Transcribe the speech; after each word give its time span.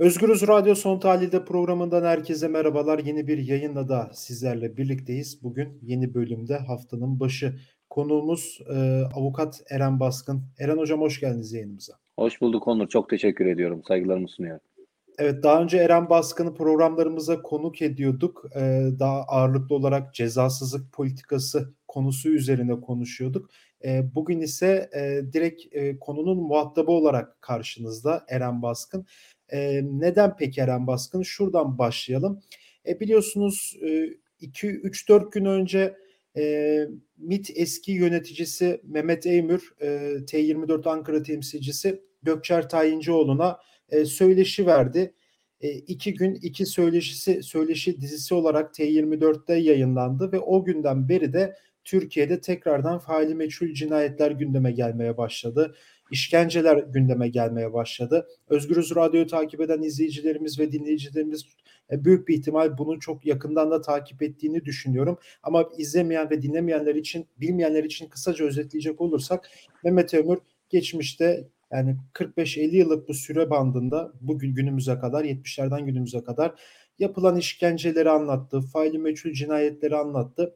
Özgürüz 0.00 0.48
Radyo 0.48 0.74
Son 0.74 0.98
Tahlil'de 0.98 1.44
programından 1.44 2.04
herkese 2.04 2.48
merhabalar. 2.48 2.98
Yeni 2.98 3.26
bir 3.26 3.38
yayınla 3.38 3.88
da 3.88 4.10
sizlerle 4.14 4.76
birlikteyiz. 4.76 5.42
Bugün 5.42 5.78
yeni 5.82 6.14
bölümde 6.14 6.58
haftanın 6.58 7.20
başı. 7.20 7.58
Konuğumuz 7.90 8.58
e, 8.74 9.02
avukat 9.14 9.60
Eren 9.70 10.00
Baskın. 10.00 10.42
Eren 10.58 10.78
Hocam 10.78 11.00
hoş 11.00 11.20
geldiniz 11.20 11.52
yayınımıza. 11.52 11.92
Hoş 12.18 12.40
bulduk 12.40 12.68
Onur. 12.68 12.88
Çok 12.88 13.08
teşekkür 13.10 13.46
ediyorum. 13.46 13.82
Saygılarımı 13.88 14.28
sunuyorum. 14.28 14.60
Evet 15.18 15.42
daha 15.42 15.62
önce 15.62 15.78
Eren 15.78 16.10
Baskın'ı 16.10 16.54
programlarımıza 16.54 17.42
konuk 17.42 17.82
ediyorduk. 17.82 18.44
Ee, 18.56 18.88
daha 18.98 19.22
ağırlıklı 19.22 19.74
olarak 19.74 20.14
cezasızlık 20.14 20.92
politikası 20.92 21.74
konusu 21.88 22.28
üzerine 22.28 22.80
konuşuyorduk. 22.80 23.50
Ee, 23.84 24.14
bugün 24.14 24.40
ise 24.40 24.90
e, 24.94 25.32
direkt 25.32 25.62
e, 25.74 25.98
konunun 25.98 26.38
muhatabı 26.38 26.90
olarak 26.90 27.42
karşınızda 27.42 28.24
Eren 28.28 28.62
Baskın. 28.62 29.06
E, 29.52 29.80
neden 29.84 30.36
peki 30.36 30.60
Eren 30.60 30.86
Baskın? 30.86 31.22
Şuradan 31.22 31.78
başlayalım. 31.78 32.42
E, 32.86 33.00
biliyorsunuz 33.00 33.76
2-3-4 34.40 35.30
gün 35.30 35.44
önce 35.44 35.96
e, 36.36 36.86
MIT 37.18 37.50
eski 37.54 37.92
yöneticisi 37.92 38.80
Mehmet 38.84 39.26
Eymür, 39.26 39.72
e, 39.80 39.86
T24 40.26 40.90
Ankara 40.90 41.22
temsilcisi 41.22 42.02
Gökçer 42.22 42.68
Tayincioğlu'na 42.68 43.58
e, 43.88 44.04
söyleşi 44.04 44.66
verdi. 44.66 45.14
E, 45.60 45.70
iki 45.70 46.14
gün 46.14 46.34
iki 46.34 46.66
söyleşisi 46.66 47.42
söyleşi 47.42 48.00
dizisi 48.00 48.34
olarak 48.34 48.74
T24'te 48.74 49.54
yayınlandı 49.54 50.32
ve 50.32 50.38
o 50.38 50.64
günden 50.64 51.08
beri 51.08 51.32
de 51.32 51.54
Türkiye'de 51.84 52.40
tekrardan 52.40 52.98
faili 52.98 53.34
meçhul 53.34 53.74
cinayetler 53.74 54.30
gündeme 54.30 54.72
gelmeye 54.72 55.16
başladı. 55.16 55.74
İşkenceler 56.10 56.76
gündeme 56.76 57.28
gelmeye 57.28 57.72
başladı. 57.72 58.28
Özgürüz 58.48 58.96
Radyo'yu 58.96 59.26
takip 59.26 59.60
eden 59.60 59.82
izleyicilerimiz 59.82 60.58
ve 60.58 60.72
dinleyicilerimiz 60.72 61.44
e, 61.90 62.04
büyük 62.04 62.28
bir 62.28 62.34
ihtimal 62.34 62.78
bunu 62.78 63.00
çok 63.00 63.26
yakından 63.26 63.70
da 63.70 63.80
takip 63.80 64.22
ettiğini 64.22 64.64
düşünüyorum. 64.64 65.18
Ama 65.42 65.68
izlemeyen 65.78 66.30
ve 66.30 66.42
dinlemeyenler 66.42 66.94
için, 66.94 67.26
bilmeyenler 67.40 67.84
için 67.84 68.08
kısaca 68.08 68.44
özetleyecek 68.44 69.00
olursak 69.00 69.50
Mehmet 69.84 70.14
Ömür 70.14 70.38
geçmişte 70.68 71.48
yani 71.72 71.96
45-50 72.14 72.76
yıllık 72.76 73.08
bu 73.08 73.14
süre 73.14 73.50
bandında 73.50 74.12
bugün 74.20 74.54
günümüze 74.54 74.98
kadar 74.98 75.24
70'lerden 75.24 75.86
günümüze 75.86 76.24
kadar 76.24 76.54
yapılan 76.98 77.36
işkenceleri 77.36 78.10
anlattı, 78.10 78.60
faili 78.60 78.98
meçhul 78.98 79.32
cinayetleri 79.32 79.96
anlattı 79.96 80.54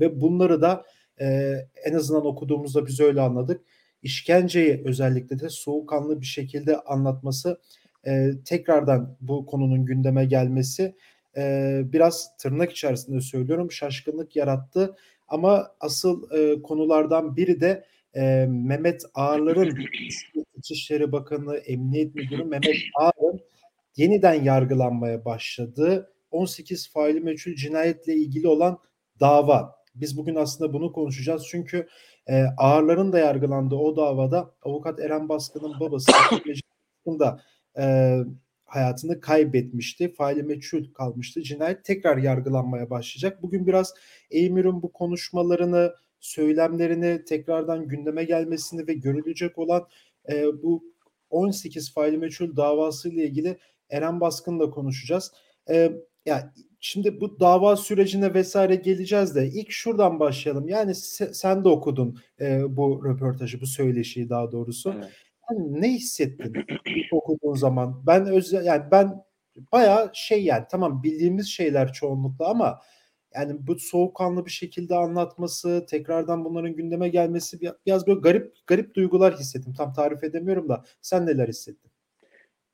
ve 0.00 0.20
bunları 0.20 0.62
da 0.62 0.84
e, 1.20 1.54
en 1.84 1.94
azından 1.94 2.26
okuduğumuzda 2.26 2.86
biz 2.86 3.00
öyle 3.00 3.20
anladık. 3.20 3.60
İşkenceyi 4.02 4.82
özellikle 4.84 5.40
de 5.40 5.48
soğukkanlı 5.48 6.20
bir 6.20 6.26
şekilde 6.26 6.80
anlatması 6.80 7.60
e, 8.06 8.30
tekrardan 8.44 9.16
bu 9.20 9.46
konunun 9.46 9.84
gündeme 9.84 10.24
gelmesi 10.24 10.96
e, 11.36 11.80
biraz 11.84 12.36
tırnak 12.36 12.72
içerisinde 12.72 13.20
söylüyorum 13.20 13.72
şaşkınlık 13.72 14.36
yarattı. 14.36 14.96
Ama 15.28 15.70
asıl 15.80 16.30
e, 16.32 16.62
konulardan 16.62 17.36
biri 17.36 17.60
de 17.60 17.84
e, 18.14 18.46
Mehmet 18.48 19.02
Ağar'ların 19.14 19.78
İçişleri 20.56 21.12
Bakanı, 21.12 21.56
Emniyet 21.56 22.14
Müdürü 22.14 22.44
Mehmet 22.44 22.76
Ağar'ın 22.94 23.40
yeniden 23.96 24.44
yargılanmaya 24.44 25.24
başladığı 25.24 26.12
18 26.30 26.92
faili 26.92 27.20
meçhul 27.20 27.54
cinayetle 27.54 28.14
ilgili 28.14 28.48
olan 28.48 28.78
dava. 29.20 29.80
Biz 29.94 30.16
bugün 30.16 30.34
aslında 30.34 30.72
bunu 30.72 30.92
konuşacağız 30.92 31.46
çünkü 31.50 31.88
e, 32.28 32.44
ağırların 32.58 33.12
da 33.12 33.18
yargılandığı 33.18 33.76
o 33.76 33.96
davada 33.96 34.54
avukat 34.62 35.00
Eren 35.00 35.28
Baskın'ın 35.28 35.80
babası 35.80 36.12
da 37.06 37.40
e, 37.78 38.16
hayatını 38.64 39.20
kaybetmişti. 39.20 40.12
Faili 40.12 40.42
meçhul 40.42 40.92
kalmıştı. 40.92 41.42
Cinayet 41.42 41.84
tekrar 41.84 42.16
yargılanmaya 42.16 42.90
başlayacak. 42.90 43.42
Bugün 43.42 43.66
biraz 43.66 43.94
Eymür'ün 44.30 44.82
bu 44.82 44.92
konuşmalarını, 44.92 45.94
söylemlerini 46.20 47.24
tekrardan 47.24 47.88
gündeme 47.88 48.24
gelmesini 48.24 48.86
ve 48.86 48.94
görülecek 48.94 49.58
olan 49.58 49.86
e, 50.32 50.62
bu 50.62 50.84
18 51.30 51.94
faili 51.94 52.18
meçhul 52.18 52.56
davası 52.56 53.08
ile 53.08 53.24
ilgili 53.24 53.58
Eren 53.90 54.20
Baskın'la 54.20 54.70
konuşacağız. 54.70 55.32
E, 55.70 55.92
ya 56.26 56.52
şimdi 56.80 57.20
bu 57.20 57.40
dava 57.40 57.76
sürecine 57.76 58.34
vesaire 58.34 58.74
geleceğiz 58.74 59.34
de 59.34 59.46
ilk 59.46 59.70
şuradan 59.70 60.20
başlayalım. 60.20 60.68
Yani 60.68 60.94
se, 60.94 61.34
sen 61.34 61.64
de 61.64 61.68
okudun 61.68 62.18
e, 62.40 62.76
bu 62.76 63.04
röportajı, 63.04 63.60
bu 63.60 63.66
söyleşiyi 63.66 64.28
daha 64.28 64.52
doğrusu. 64.52 64.94
Evet. 64.96 65.10
Yani 65.50 65.82
ne 65.82 65.88
hissettin 65.88 66.52
okuduğun 67.12 67.54
zaman? 67.54 68.02
Ben 68.06 68.26
özel 68.26 68.64
yani 68.64 68.82
ben 68.90 69.24
bayağı 69.72 70.10
şey 70.14 70.44
yani 70.44 70.64
tamam 70.70 71.02
bildiğimiz 71.02 71.46
şeyler 71.46 71.92
çoğunlukla 71.92 72.48
ama 72.48 72.80
yani 73.34 73.66
bu 73.66 73.78
soğukkanlı 73.78 74.46
bir 74.46 74.50
şekilde 74.50 74.94
anlatması, 74.94 75.86
tekrardan 75.88 76.44
bunların 76.44 76.76
gündeme 76.76 77.08
gelmesi 77.08 77.60
biraz 77.86 78.06
böyle 78.06 78.20
garip 78.20 78.54
garip 78.66 78.94
duygular 78.94 79.38
hissettim. 79.38 79.74
Tam 79.76 79.92
tarif 79.92 80.24
edemiyorum 80.24 80.68
da 80.68 80.84
sen 81.02 81.26
neler 81.26 81.48
hissettin? 81.48 81.90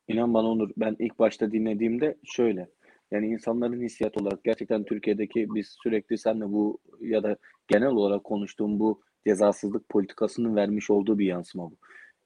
İnan 0.08 0.34
bana 0.34 0.48
Onur 0.48 0.70
ben 0.76 0.96
ilk 0.98 1.18
başta 1.18 1.52
dinlediğimde 1.52 2.16
şöyle 2.24 2.68
yani 3.10 3.26
insanların 3.26 3.82
hissiyat 3.82 4.20
olarak 4.22 4.44
gerçekten 4.44 4.84
Türkiye'deki 4.84 5.46
biz 5.54 5.76
sürekli 5.82 6.18
senle 6.18 6.44
bu 6.44 6.78
ya 7.00 7.22
da 7.22 7.36
genel 7.68 7.88
olarak 7.88 8.24
konuştuğum 8.24 8.80
bu 8.80 9.02
cezasızlık 9.26 9.88
politikasının 9.88 10.56
vermiş 10.56 10.90
olduğu 10.90 11.18
bir 11.18 11.26
yansıma 11.26 11.70
bu. 11.70 11.76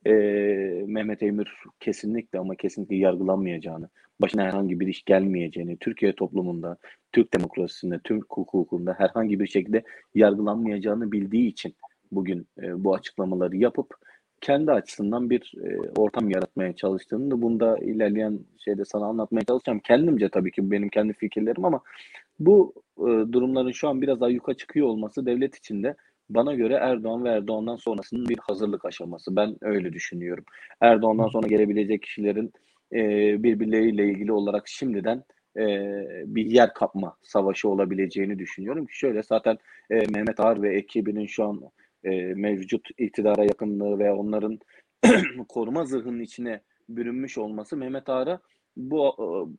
Ee, 0.06 0.12
Mehmet 0.86 1.22
Emir 1.22 1.54
kesinlikle 1.80 2.38
ama 2.38 2.54
kesinlikle 2.54 2.96
yargılanmayacağını, 2.96 3.88
başına 4.20 4.42
herhangi 4.42 4.80
bir 4.80 4.86
iş 4.86 5.04
gelmeyeceğini, 5.04 5.76
Türkiye 5.78 6.12
toplumunda, 6.12 6.76
Türk 7.12 7.34
demokrasisinde, 7.34 8.00
Türk 8.04 8.24
hukukunda 8.28 8.94
herhangi 8.98 9.40
bir 9.40 9.46
şekilde 9.46 9.82
yargılanmayacağını 10.14 11.12
bildiği 11.12 11.48
için 11.48 11.74
bugün 12.12 12.46
e, 12.62 12.84
bu 12.84 12.94
açıklamaları 12.94 13.56
yapıp 13.56 13.94
kendi 14.40 14.72
açısından 14.72 15.30
bir 15.30 15.52
e, 15.64 15.90
ortam 15.96 16.30
yaratmaya 16.30 16.76
çalıştığını 16.76 17.30
da 17.30 17.42
bunda 17.42 17.78
ilerleyen 17.78 18.40
şeyde 18.64 18.84
sana 18.84 19.06
anlatmaya 19.06 19.44
çalışacağım. 19.44 19.80
Kendimce 19.80 20.28
tabii 20.28 20.50
ki 20.50 20.70
benim 20.70 20.88
kendi 20.88 21.12
fikirlerim 21.12 21.64
ama 21.64 21.80
bu 22.38 22.74
e, 22.98 23.32
durumların 23.32 23.72
şu 23.72 23.88
an 23.88 24.02
biraz 24.02 24.20
daha 24.20 24.30
yuka 24.30 24.54
çıkıyor 24.54 24.86
olması 24.86 25.26
devlet 25.26 25.56
içinde 25.56 25.94
bana 26.30 26.54
göre 26.54 26.74
Erdoğan 26.74 27.24
ve 27.24 27.28
Erdoğan'dan 27.28 27.76
sonrasının 27.76 28.28
bir 28.28 28.38
hazırlık 28.38 28.84
aşaması. 28.84 29.36
Ben 29.36 29.56
öyle 29.60 29.92
düşünüyorum. 29.92 30.44
Erdoğan'dan 30.80 31.28
sonra 31.28 31.46
gelebilecek 31.48 32.02
kişilerin 32.02 32.52
e, 32.92 32.98
birbirleriyle 33.42 34.04
ilgili 34.04 34.32
olarak 34.32 34.68
şimdiden 34.68 35.24
e, 35.56 35.64
bir 36.26 36.46
yer 36.46 36.74
kapma 36.74 37.16
savaşı 37.22 37.68
olabileceğini 37.68 38.38
düşünüyorum. 38.38 38.86
Şöyle 38.90 39.22
zaten 39.22 39.58
e, 39.90 39.94
Mehmet 39.94 40.40
Ağar 40.40 40.62
ve 40.62 40.76
ekibinin 40.76 41.26
şu 41.26 41.44
an 41.44 41.62
e, 42.04 42.10
mevcut 42.34 42.88
iktidara 42.98 43.44
yakınlığı 43.44 43.98
ve 43.98 44.12
onların 44.12 44.58
koruma 45.48 45.84
zırhının 45.84 46.20
içine 46.20 46.60
bürünmüş 46.88 47.38
olması 47.38 47.76
Mehmet 47.76 48.08
Ağar'a 48.08 48.40
bu 48.76 49.14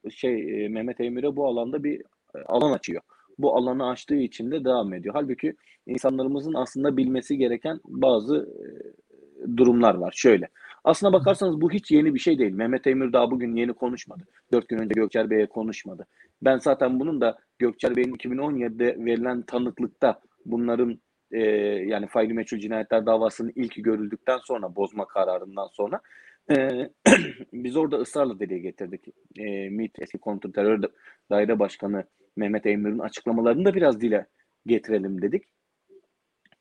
e, 0.05 0.09
şey 0.09 0.65
e, 0.65 0.69
Mehmet 0.69 1.01
Emir'e 1.01 1.35
bu 1.35 1.47
alanda 1.47 1.83
bir 1.83 2.01
e, 2.35 2.39
alan 2.45 2.71
açıyor. 2.71 3.01
Bu 3.37 3.55
alanı 3.55 3.89
açtığı 3.89 4.15
için 4.15 4.51
de 4.51 4.65
devam 4.65 4.93
ediyor. 4.93 5.15
Halbuki 5.17 5.55
insanlarımızın 5.87 6.53
aslında 6.53 6.97
bilmesi 6.97 7.37
gereken 7.37 7.79
bazı 7.85 8.49
durumlar 9.57 9.95
var. 9.95 10.13
Şöyle. 10.15 10.47
Aslına 10.83 11.13
bakarsanız 11.13 11.61
bu 11.61 11.71
hiç 11.71 11.91
yeni 11.91 12.13
bir 12.13 12.19
şey 12.19 12.39
değil. 12.39 12.51
Mehmet 12.51 12.87
Emir 12.87 13.13
daha 13.13 13.31
bugün 13.31 13.55
yeni 13.55 13.73
konuşmadı. 13.73 14.23
Dört 14.51 14.67
gün 14.67 14.77
önce 14.77 14.93
Gökçer 14.95 15.29
Bey'e 15.29 15.45
konuşmadı. 15.45 16.07
Ben 16.41 16.57
zaten 16.57 16.99
bunun 16.99 17.21
da 17.21 17.37
Gökçer 17.59 17.95
Bey'in 17.95 18.15
2017'de 18.15 19.05
verilen 19.05 19.41
tanıklıkta 19.41 20.19
bunların 20.45 20.99
e, 21.31 21.39
yani 21.87 22.07
faili 22.07 22.33
meçhul 22.33 22.57
cinayetler 22.57 23.05
davasının 23.05 23.51
ilk 23.55 23.83
görüldükten 23.83 24.37
sonra 24.37 24.75
bozma 24.75 25.07
kararından 25.07 25.67
sonra 25.67 26.01
e, 26.51 26.89
biz 27.53 27.77
orada 27.77 27.97
ısrarla 27.97 28.39
dile 28.39 28.59
getirdik. 28.59 29.07
E, 29.37 29.69
MİT 29.69 29.99
eski 29.99 30.17
kontrterör 30.17 30.83
daire 31.29 31.59
başkanı 31.59 32.03
Mehmet 32.35 32.65
Emir'in 32.65 32.99
açıklamalarını 32.99 33.65
da 33.65 33.73
biraz 33.73 34.01
dile 34.01 34.25
getirelim 34.65 35.21
dedik. 35.21 35.43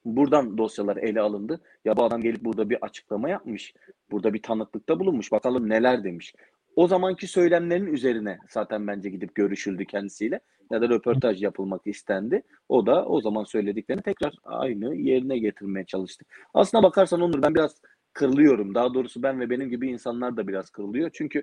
Buradan 0.05 0.59
dosyalar 0.59 0.97
ele 0.97 1.21
alındı. 1.21 1.61
Ya 1.85 1.97
bu 1.97 2.05
adam 2.05 2.23
gelip 2.23 2.45
burada 2.45 2.71
bir 2.71 2.79
açıklama 2.85 3.29
yapmış. 3.29 3.75
Burada 4.11 4.35
bir 4.35 4.43
tanıklıkta 4.43 5.01
bulunmuş. 5.01 5.33
Bakalım 5.33 5.69
neler 5.69 6.05
demiş. 6.05 6.35
O 6.77 6.89
zamanki 6.89 7.27
söylemlerin 7.27 7.87
üzerine 7.87 8.39
zaten 8.49 8.87
bence 8.87 9.11
gidip 9.11 9.35
görüşüldü 9.35 9.85
kendisiyle 9.85 10.41
ya 10.71 10.81
da 10.81 10.89
röportaj 10.89 11.43
yapılmak 11.43 11.81
istendi. 11.85 12.43
O 12.69 12.87
da 12.87 13.07
o 13.07 13.21
zaman 13.21 13.45
söylediklerini 13.45 14.03
tekrar 14.03 14.35
aynı 14.45 14.95
yerine 14.95 15.39
getirmeye 15.39 15.87
çalıştı. 15.87 16.25
Aslına 16.55 16.83
bakarsan 16.83 17.21
Onur 17.21 17.43
ben 17.43 17.55
biraz 17.55 17.75
kırılıyorum. 18.13 18.75
Daha 18.75 18.95
doğrusu 18.95 19.23
ben 19.23 19.41
ve 19.41 19.51
benim 19.51 19.71
gibi 19.71 19.91
insanlar 19.91 20.37
da 20.37 20.49
biraz 20.49 20.71
kırılıyor. 20.71 21.11
Çünkü 21.13 21.39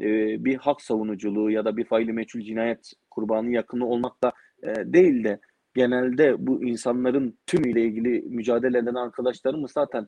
e, 0.00 0.06
bir 0.44 0.56
hak 0.56 0.82
savunuculuğu 0.82 1.50
ya 1.50 1.64
da 1.64 1.76
bir 1.76 1.84
faili 1.84 2.12
meçhul 2.12 2.40
cinayet 2.40 2.92
kurbanı 3.10 3.50
yakını 3.50 3.86
olmak 3.86 4.22
da 4.22 4.32
e, 4.62 4.92
değil 4.92 5.24
de 5.24 5.40
genelde 5.74 6.46
bu 6.46 6.64
insanların 6.64 7.38
tümüyle 7.46 7.82
ilgili 7.84 8.22
mücadele 8.22 8.78
eden 8.78 8.94
arkadaşlarımız 8.94 9.72
zaten 9.72 10.06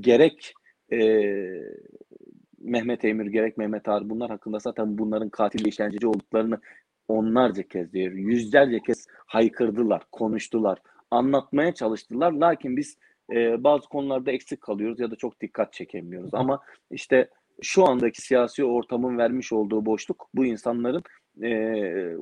gerek 0.00 0.54
e, 0.92 0.98
Mehmet 2.58 3.04
Emir 3.04 3.26
gerek 3.26 3.56
Mehmet 3.58 3.88
Ağar 3.88 4.10
bunlar 4.10 4.30
hakkında 4.30 4.58
zaten 4.58 4.98
bunların 4.98 5.28
katil 5.28 5.66
işkenceci 5.66 6.06
olduklarını 6.06 6.60
onlarca 7.08 7.62
kez 7.62 7.92
diyor. 7.92 8.12
Yüzlerce 8.12 8.80
kez 8.80 9.06
haykırdılar, 9.26 10.02
konuştular, 10.12 10.78
anlatmaya 11.10 11.74
çalıştılar. 11.74 12.32
Lakin 12.32 12.76
biz 12.76 12.98
e, 13.32 13.64
bazı 13.64 13.88
konularda 13.88 14.30
eksik 14.30 14.60
kalıyoruz 14.60 15.00
ya 15.00 15.10
da 15.10 15.16
çok 15.16 15.40
dikkat 15.40 15.72
çekemiyoruz. 15.72 16.34
Ama 16.34 16.60
işte 16.90 17.30
şu 17.62 17.84
andaki 17.84 18.22
siyasi 18.22 18.64
ortamın 18.64 19.18
vermiş 19.18 19.52
olduğu 19.52 19.86
boşluk 19.86 20.28
bu 20.34 20.46
insanların 20.46 21.02
e, 21.42 21.50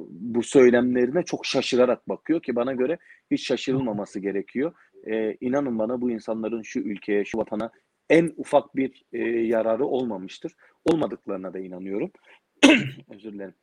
bu 0.08 0.42
söylemlerine 0.42 1.22
çok 1.22 1.46
şaşırarak 1.46 2.08
bakıyor 2.08 2.42
ki 2.42 2.56
bana 2.56 2.72
göre 2.72 2.98
hiç 3.30 3.46
şaşırılmaması 3.46 4.20
gerekiyor. 4.20 4.72
E, 5.06 5.36
inanın 5.40 5.78
bana 5.78 6.00
bu 6.00 6.10
insanların 6.10 6.62
şu 6.62 6.80
ülkeye, 6.80 7.24
şu 7.24 7.38
vatana 7.38 7.70
en 8.10 8.32
ufak 8.36 8.76
bir 8.76 9.04
e, 9.12 9.18
yararı 9.28 9.86
olmamıştır. 9.86 10.54
Olmadıklarına 10.84 11.54
da 11.54 11.58
inanıyorum. 11.58 12.10
Özür 13.10 13.32
dilerim. 13.32 13.54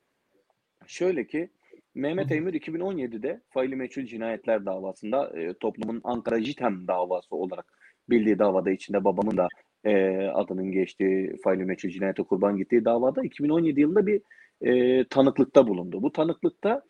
Şöyle 0.87 1.27
ki 1.27 1.49
Mehmet 1.95 2.31
Emir 2.31 2.53
2017'de 2.53 3.41
faili 3.49 3.75
meçhul 3.75 4.05
cinayetler 4.05 4.65
davasında 4.65 5.39
e, 5.39 5.53
toplumun 5.53 6.01
Ankara 6.03 6.41
JITEM 6.41 6.87
davası 6.87 7.35
olarak 7.35 7.65
bildiği 8.09 8.39
davada 8.39 8.71
içinde 8.71 9.03
babamın 9.03 9.37
da 9.37 9.47
e, 9.83 10.17
adının 10.27 10.71
geçtiği 10.71 11.37
faili 11.43 11.65
meçhul 11.65 11.89
cinayete 11.89 12.23
kurban 12.23 12.57
gittiği 12.57 12.85
davada 12.85 13.23
2017 13.23 13.81
yılında 13.81 14.07
bir 14.07 14.21
e, 14.61 15.03
tanıklıkta 15.07 15.67
bulundu. 15.67 16.01
Bu 16.01 16.11
tanıklıkta 16.11 16.81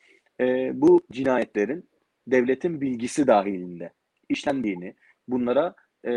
e, 0.42 0.72
bu 0.74 1.02
cinayetlerin 1.12 1.90
devletin 2.28 2.82
bilgisi 2.82 3.28
dahilinde 3.28 3.92
işlendiğini, 4.30 4.96
bunlara 5.28 5.76
e, 6.04 6.12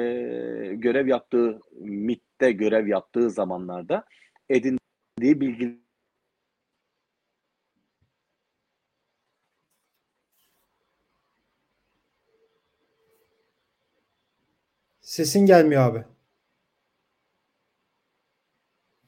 görev 0.75 1.07
yaptığı, 1.07 1.61
MIT'te 1.81 2.53
görev 2.53 2.87
yaptığı 2.87 3.31
zamanlarda 3.31 4.05
edindiği 4.49 5.41
bilgi 5.41 5.84
Sesin 15.15 15.47
gelmiyor 15.47 15.83
abi. 15.83 16.05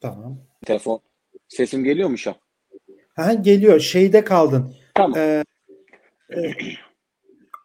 Tamam. 0.00 0.38
Telefon. 0.67 1.00
Sesim 1.49 1.85
geliyor 1.85 2.08
mu 2.08 2.19
şu 2.19 2.31
an? 2.31 2.37
Ha, 3.17 3.35
geliyor. 3.35 3.81
Şeyde 3.81 4.25
kaldın. 4.25 4.75
Tamam. 4.94 5.19
Ee, 5.19 5.44
e, 6.31 6.53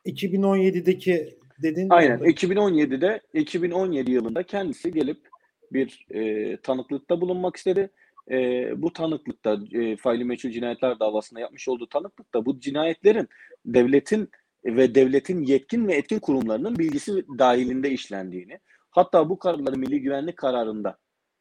2017'deki 0.06 1.40
dedin. 1.62 1.88
Aynen. 1.90 2.20
2017'de 2.20 3.22
2017 3.34 4.12
yılında 4.12 4.44
kendisi 4.44 4.92
gelip 4.92 5.28
bir 5.72 6.06
e, 6.12 6.58
tanıklıkta 6.58 7.22
bulunmak 7.22 7.56
istedi. 7.56 7.90
E, 8.32 8.38
bu 8.82 8.94
tanıklıkta 8.94 9.60
e, 9.72 9.98
faili 9.98 10.26
meçhul 10.26 10.52
cinayetler 10.52 11.00
davasında 11.00 11.40
yapmış 11.40 11.68
olduğu 11.68 11.90
tanıklıkta 11.90 12.46
bu 12.46 12.60
cinayetlerin 12.60 13.30
devletin 13.66 14.30
ve 14.66 14.96
devletin 14.96 15.44
yetkin 15.44 15.88
ve 15.88 15.96
etkin 15.96 16.20
kurumlarının 16.20 16.78
bilgisi 16.78 17.26
dahilinde 17.40 17.92
işlendiğini, 17.92 18.60
hatta 18.92 19.30
bu 19.30 19.40
kararları 19.40 19.78
Milli 19.78 20.02
Güvenlik 20.02 20.38
kararında 20.38 20.98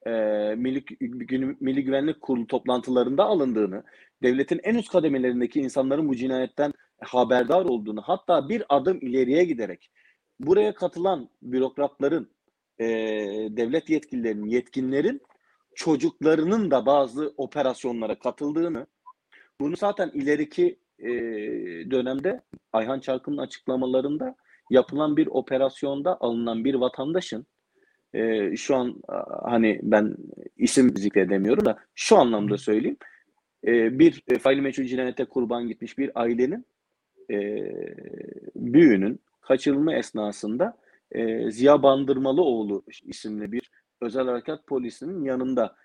e, 0.06 0.10
Milli, 0.56 0.84
Milli 1.60 1.84
Güvenlik 1.84 2.20
Kurulu 2.20 2.46
toplantılarında 2.46 3.24
alındığını, 3.24 3.82
devletin 4.22 4.60
en 4.62 4.74
üst 4.74 4.88
kademelerindeki 4.92 5.60
insanların 5.60 6.08
bu 6.08 6.16
cinayetten 6.16 6.72
haberdar 7.00 7.64
olduğunu, 7.64 8.02
hatta 8.02 8.48
bir 8.48 8.64
adım 8.68 8.98
ileriye 9.00 9.44
giderek 9.44 9.90
buraya 10.40 10.74
katılan 10.74 11.28
bürokratların, 11.42 12.30
e, 12.78 12.86
devlet 13.50 13.90
yetkililerinin, 13.90 14.46
yetkinlerin 14.46 15.20
çocuklarının 15.74 16.70
da 16.70 16.86
bazı 16.86 17.34
operasyonlara 17.36 18.18
katıldığını, 18.18 18.86
bunu 19.60 19.76
zaten 19.76 20.10
ileriki 20.14 20.79
e, 21.02 21.10
dönemde 21.90 22.40
Ayhan 22.72 23.00
Çarkı'nın 23.00 23.38
açıklamalarında 23.38 24.34
yapılan 24.70 25.16
bir 25.16 25.26
operasyonda 25.26 26.20
alınan 26.20 26.64
bir 26.64 26.74
vatandaşın 26.74 27.46
e, 28.14 28.56
şu 28.56 28.76
an 28.76 29.02
hani 29.42 29.80
ben 29.82 30.16
isim 30.56 30.96
zikredemiyorum 30.96 31.64
da 31.64 31.78
şu 31.94 32.16
anlamda 32.16 32.56
söyleyeyim. 32.56 32.96
E, 33.66 33.98
bir 33.98 34.22
e, 34.28 34.38
faili 34.38 34.60
meçhul 34.60 34.84
cinayete 34.84 35.24
kurban 35.24 35.68
gitmiş 35.68 35.98
bir 35.98 36.10
ailenin 36.14 36.66
e, 37.30 37.36
büyüğünün 38.56 39.20
kaçırılma 39.40 39.94
esnasında 39.94 40.78
e, 41.12 41.50
Ziya 41.50 41.82
Bandırmalıoğlu 41.82 42.82
isimli 43.04 43.52
bir 43.52 43.70
özel 44.00 44.26
harekat 44.26 44.66
polisinin 44.66 45.24
yanında 45.24 45.76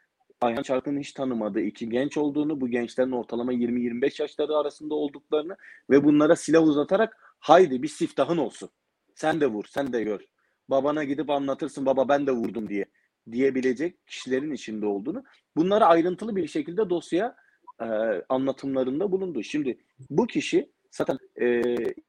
Ayhan 0.42 0.64
Çarkı'nın 0.64 1.00
hiç 1.00 1.14
tanımadığı 1.14 1.62
iki 1.62 1.90
genç 1.90 2.18
olduğunu, 2.18 2.62
bu 2.62 2.70
gençlerin 2.70 3.12
ortalama 3.12 3.54
20-25 3.54 4.22
yaşları 4.22 4.58
arasında 4.58 4.96
olduklarını 4.96 5.58
ve 5.90 6.04
bunlara 6.04 6.36
silah 6.36 6.64
uzatarak 6.64 7.36
haydi 7.40 7.84
bir 7.84 7.88
siftahın 7.88 8.38
olsun. 8.38 8.70
Sen 9.16 9.42
de 9.42 9.48
vur, 9.48 9.66
sen 9.68 9.94
de 9.94 10.04
gör. 10.04 10.22
Babana 10.70 11.04
gidip 11.04 11.30
anlatırsın 11.30 11.86
baba 11.86 12.10
ben 12.10 12.28
de 12.28 12.32
vurdum 12.32 12.70
diye 12.70 12.86
diyebilecek 13.32 14.08
kişilerin 14.08 14.52
içinde 14.52 14.86
olduğunu. 14.86 15.24
Bunları 15.56 15.86
ayrıntılı 15.86 16.36
bir 16.36 16.48
şekilde 16.48 16.90
dosya 16.90 17.36
e, 17.82 17.86
anlatımlarında 18.30 19.12
bulundu. 19.12 19.44
Şimdi 19.44 19.78
bu 20.10 20.28
kişi 20.28 20.72
zaten 20.92 21.18
e, 21.42 21.62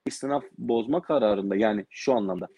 istinaf 0.06 0.44
bozma 0.58 1.02
kararında 1.02 1.56
yani 1.56 1.86
şu 1.90 2.14
anlamda 2.14 2.48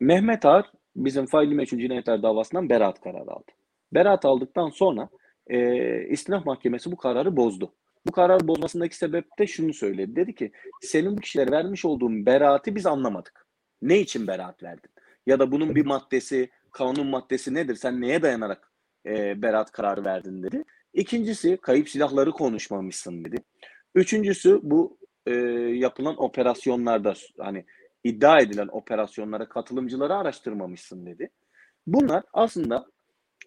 Mehmet 0.00 0.44
Ağar 0.44 0.72
bizim 0.96 1.26
faili 1.26 1.54
meçhul 1.54 1.78
cinayetler 1.78 2.22
davasından 2.22 2.68
beraat 2.68 3.00
kararı 3.00 3.30
aldı. 3.30 3.52
Beraat 3.92 4.24
aldıktan 4.24 4.70
sonra 4.70 5.08
e, 5.46 6.08
istinaf 6.08 6.46
mahkemesi 6.46 6.92
bu 6.92 6.96
kararı 6.96 7.36
bozdu. 7.36 7.74
Bu 8.06 8.12
karar 8.12 8.48
bozmasındaki 8.48 8.96
sebep 8.96 9.38
de 9.38 9.46
şunu 9.46 9.74
söyledi. 9.74 10.16
Dedi 10.16 10.34
ki 10.34 10.52
senin 10.80 11.16
bu 11.16 11.20
kişilere 11.20 11.50
vermiş 11.50 11.84
olduğun 11.84 12.26
beraati 12.26 12.74
biz 12.74 12.86
anlamadık. 12.86 13.46
Ne 13.82 13.98
için 13.98 14.26
beraat 14.26 14.62
verdin? 14.62 14.90
Ya 15.26 15.38
da 15.38 15.52
bunun 15.52 15.74
bir 15.74 15.86
maddesi, 15.86 16.50
kanun 16.72 17.06
maddesi 17.06 17.54
nedir? 17.54 17.74
Sen 17.74 18.00
neye 18.00 18.22
dayanarak 18.22 18.72
e, 19.06 19.42
beraat 19.42 19.72
kararı 19.72 20.04
verdin 20.04 20.42
dedi. 20.42 20.64
İkincisi 20.94 21.56
kayıp 21.56 21.88
silahları 21.88 22.32
konuşmamışsın 22.32 23.24
dedi. 23.24 23.36
Üçüncüsü 23.94 24.60
bu 24.62 24.98
e, 25.26 25.32
yapılan 25.74 26.22
operasyonlarda 26.22 27.14
hani 27.38 27.64
iddia 28.04 28.40
edilen 28.40 28.68
operasyonlara 28.72 29.48
katılımcıları 29.48 30.14
araştırmamışsın 30.14 31.06
dedi. 31.06 31.30
Bunlar 31.86 32.22
aslında 32.32 32.86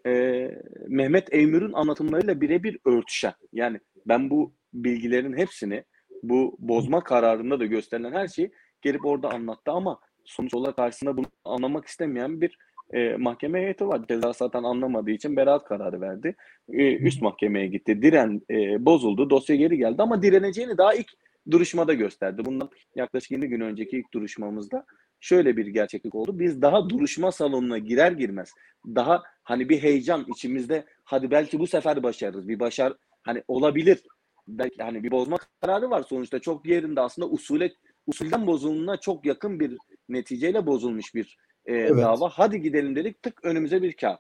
e, 0.08 0.48
Mehmet 0.88 1.34
Eymür'ün 1.34 1.74
anlatımlarıyla 1.74 2.42
birebir 2.42 2.78
örtüşen. 2.86 3.34
Yani 3.54 3.80
ben 4.06 4.30
bu 4.30 4.54
bilgilerin 4.74 5.38
hepsini 5.38 5.84
bu 6.24 6.56
bozma 6.60 7.04
kararında 7.04 7.60
da 7.60 7.66
gösterilen 7.66 8.12
her 8.12 8.28
şeyi 8.28 8.52
gelip 8.82 9.06
orada 9.06 9.30
anlattı 9.30 9.72
ama 9.72 10.00
sonuç 10.26 10.54
olarak 10.54 10.76
karşısında 10.76 11.18
bunu 11.18 11.26
anlamak 11.46 11.88
istemeyen 11.88 12.42
bir 12.42 12.58
e, 12.94 13.16
mahkeme 13.16 13.62
heyeti 13.62 13.88
var. 13.88 14.02
Ceza 14.08 14.34
zaten 14.34 14.64
anlamadığı 14.64 15.12
için 15.12 15.36
beraat 15.36 15.66
kararı 15.66 16.02
verdi. 16.02 16.36
E, 16.70 16.96
üst 16.96 17.22
mahkemeye 17.22 17.68
gitti. 17.68 18.02
Diren 18.02 18.42
e, 18.52 18.86
bozuldu. 18.86 19.30
Dosya 19.30 19.56
geri 19.56 19.78
geldi 19.78 20.02
ama 20.02 20.22
direneceğini 20.22 20.78
daha 20.78 20.94
ilk 20.94 21.08
duruşmada 21.52 21.94
gösterdi. 21.94 22.46
Bundan 22.46 22.70
yaklaşık 22.96 23.32
20 23.32 23.50
gün 23.50 23.60
önceki 23.60 23.98
ilk 23.98 24.14
duruşmamızda 24.14 24.86
şöyle 25.22 25.58
bir 25.58 25.68
gerçeklik 25.68 26.16
oldu. 26.16 26.40
Biz 26.40 26.62
daha 26.62 26.90
duruşma 26.90 27.32
salonuna 27.32 27.78
girer 27.78 28.12
girmez 28.12 28.54
daha 28.86 29.24
hani 29.44 29.70
bir 29.70 29.84
heyecan 29.84 30.26
içimizde 30.36 30.86
hadi 31.04 31.32
belki 31.32 31.60
bu 31.60 31.68
sefer 31.68 32.04
başarırız. 32.04 32.48
Bir 32.48 32.60
başar 32.60 32.94
hani 33.24 33.44
olabilir. 33.48 34.04
Belki 34.48 34.84
hani 34.84 35.04
bir 35.04 35.12
bozma 35.12 35.38
kararı 35.62 35.90
var 35.90 36.04
sonuçta 36.10 36.40
çok 36.40 36.66
yerinde 36.66 37.02
aslında 37.02 37.30
usule 37.30 37.74
usulden 38.08 38.48
bozulduğuna 38.48 38.98
çok 38.98 39.26
yakın 39.26 39.60
bir 39.60 39.78
neticeyle 40.10 40.66
bozulmuş 40.66 41.16
bir 41.16 41.38
e, 41.66 41.74
evet. 41.74 41.98
dava. 41.98 42.30
Hadi 42.30 42.62
gidelim 42.62 42.96
dedik 42.96 43.22
tık 43.22 43.46
önümüze 43.46 43.82
bir 43.82 43.94
kağıt. 43.94 44.20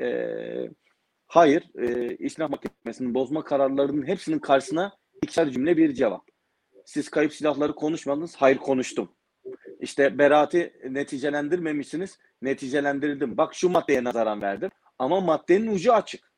E, 0.00 0.28
hayır 1.26 1.70
e, 1.78 2.16
İslam 2.16 2.50
Mahkemesi'nin 2.50 3.14
bozma 3.14 3.44
kararlarının 3.44 4.06
hepsinin 4.06 4.38
karşısına 4.38 4.92
ikişer 5.22 5.50
cümle 5.50 5.76
bir 5.76 5.94
cevap. 5.94 6.22
Siz 6.84 7.08
kayıp 7.08 7.34
silahları 7.34 7.74
konuşmadınız. 7.74 8.36
Hayır 8.36 8.56
konuştum. 8.56 9.12
İşte 9.84 10.18
beraati 10.18 10.72
neticelendirmemişsiniz. 10.90 12.18
Neticelendirdim. 12.42 13.36
Bak 13.36 13.54
şu 13.54 13.68
maddeye 13.68 14.04
nazaran 14.04 14.42
verdim. 14.42 14.70
Ama 14.98 15.20
maddenin 15.20 15.74
ucu 15.74 15.92
açık. 15.92 16.32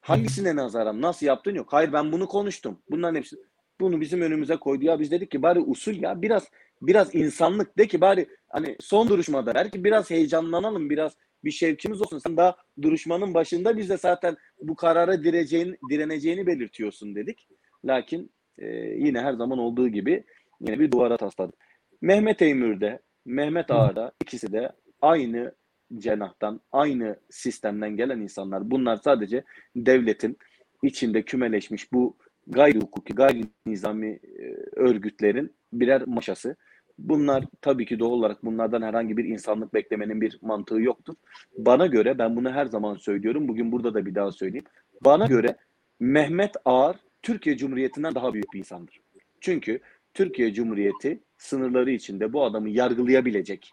Hangisine 0.00 0.56
nazaran? 0.56 1.02
Nasıl 1.02 1.26
yaptın 1.26 1.54
yok. 1.54 1.72
Hayır 1.72 1.92
ben 1.92 2.12
bunu 2.12 2.28
konuştum. 2.28 2.78
Bunların 2.90 3.14
hepsi 3.14 3.36
bunu 3.80 4.00
bizim 4.00 4.20
önümüze 4.20 4.56
koydu. 4.56 4.84
Ya 4.84 5.00
biz 5.00 5.10
dedik 5.10 5.30
ki 5.30 5.42
bari 5.42 5.60
usul 5.60 5.94
ya 5.94 6.22
biraz 6.22 6.48
biraz 6.82 7.14
insanlık 7.14 7.78
de 7.78 7.86
ki 7.86 8.00
bari 8.00 8.28
hani 8.48 8.76
son 8.80 9.08
duruşmada 9.08 9.54
belki 9.54 9.84
biraz 9.84 10.10
heyecanlanalım 10.10 10.90
biraz 10.90 11.12
bir 11.44 11.50
şevkimiz 11.50 12.02
olsun. 12.02 12.18
Sen 12.18 12.36
daha 12.36 12.56
duruşmanın 12.82 13.34
başında 13.34 13.76
biz 13.76 13.90
de 13.90 13.96
zaten 13.96 14.36
bu 14.62 14.76
karara 14.76 15.24
direceğin, 15.24 15.78
direneceğini 15.90 16.46
belirtiyorsun 16.46 17.14
dedik. 17.14 17.48
Lakin 17.84 18.32
e, 18.58 18.66
yine 18.76 19.20
her 19.20 19.32
zaman 19.32 19.58
olduğu 19.58 19.88
gibi 19.88 20.24
yine 20.60 20.80
bir 20.80 20.92
duvara 20.92 21.16
tasladık. 21.16 21.71
Mehmet 22.02 22.42
Eymür'de, 22.42 22.98
Mehmet 23.24 23.70
Ağa'da 23.70 24.12
ikisi 24.22 24.52
de 24.52 24.72
aynı 25.00 25.52
cenahtan, 25.98 26.60
aynı 26.72 27.16
sistemden 27.30 27.96
gelen 27.96 28.20
insanlar. 28.20 28.70
Bunlar 28.70 28.96
sadece 28.96 29.44
devletin 29.76 30.38
içinde 30.82 31.22
kümeleşmiş 31.22 31.92
bu 31.92 32.16
gayri 32.46 32.78
hukuki, 32.78 33.14
gayri 33.14 33.44
nizami 33.66 34.20
e, 34.38 34.54
örgütlerin 34.76 35.54
birer 35.72 36.02
maşası. 36.06 36.56
Bunlar 36.98 37.44
tabii 37.60 37.86
ki 37.86 37.98
doğal 37.98 38.10
olarak 38.10 38.44
bunlardan 38.44 38.82
herhangi 38.82 39.16
bir 39.16 39.24
insanlık 39.24 39.74
beklemenin 39.74 40.20
bir 40.20 40.38
mantığı 40.42 40.80
yoktur. 40.80 41.14
Bana 41.58 41.86
göre 41.86 42.18
ben 42.18 42.36
bunu 42.36 42.52
her 42.52 42.66
zaman 42.66 42.94
söylüyorum. 42.94 43.48
Bugün 43.48 43.72
burada 43.72 43.94
da 43.94 44.06
bir 44.06 44.14
daha 44.14 44.32
söyleyeyim. 44.32 44.66
Bana 45.04 45.26
göre 45.26 45.56
Mehmet 46.00 46.54
Ağar 46.64 46.96
Türkiye 47.22 47.56
Cumhuriyeti'nden 47.56 48.14
daha 48.14 48.34
büyük 48.34 48.52
bir 48.52 48.58
insandır. 48.58 49.00
Çünkü 49.40 49.80
Türkiye 50.14 50.54
Cumhuriyeti 50.54 51.20
sınırları 51.42 51.90
içinde 51.90 52.32
bu 52.32 52.44
adamı 52.44 52.68
yargılayabilecek 52.68 53.70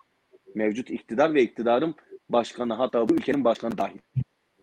mevcut 0.56 0.90
iktidar 0.90 1.34
ve 1.34 1.44
iktidarın 1.44 1.96
başkanı 2.30 2.74
hatta 2.74 3.10
bu 3.10 3.14
ülkenin 3.14 3.44
başkanı 3.44 3.78
dahil 3.78 3.98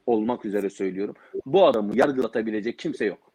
olmak 0.07 0.45
üzere 0.45 0.71
söylüyorum. 0.71 1.15
Bu 1.47 1.67
adamı 1.67 1.97
yargılatabilecek 1.97 2.79
kimse 2.79 3.05
yok. 3.05 3.33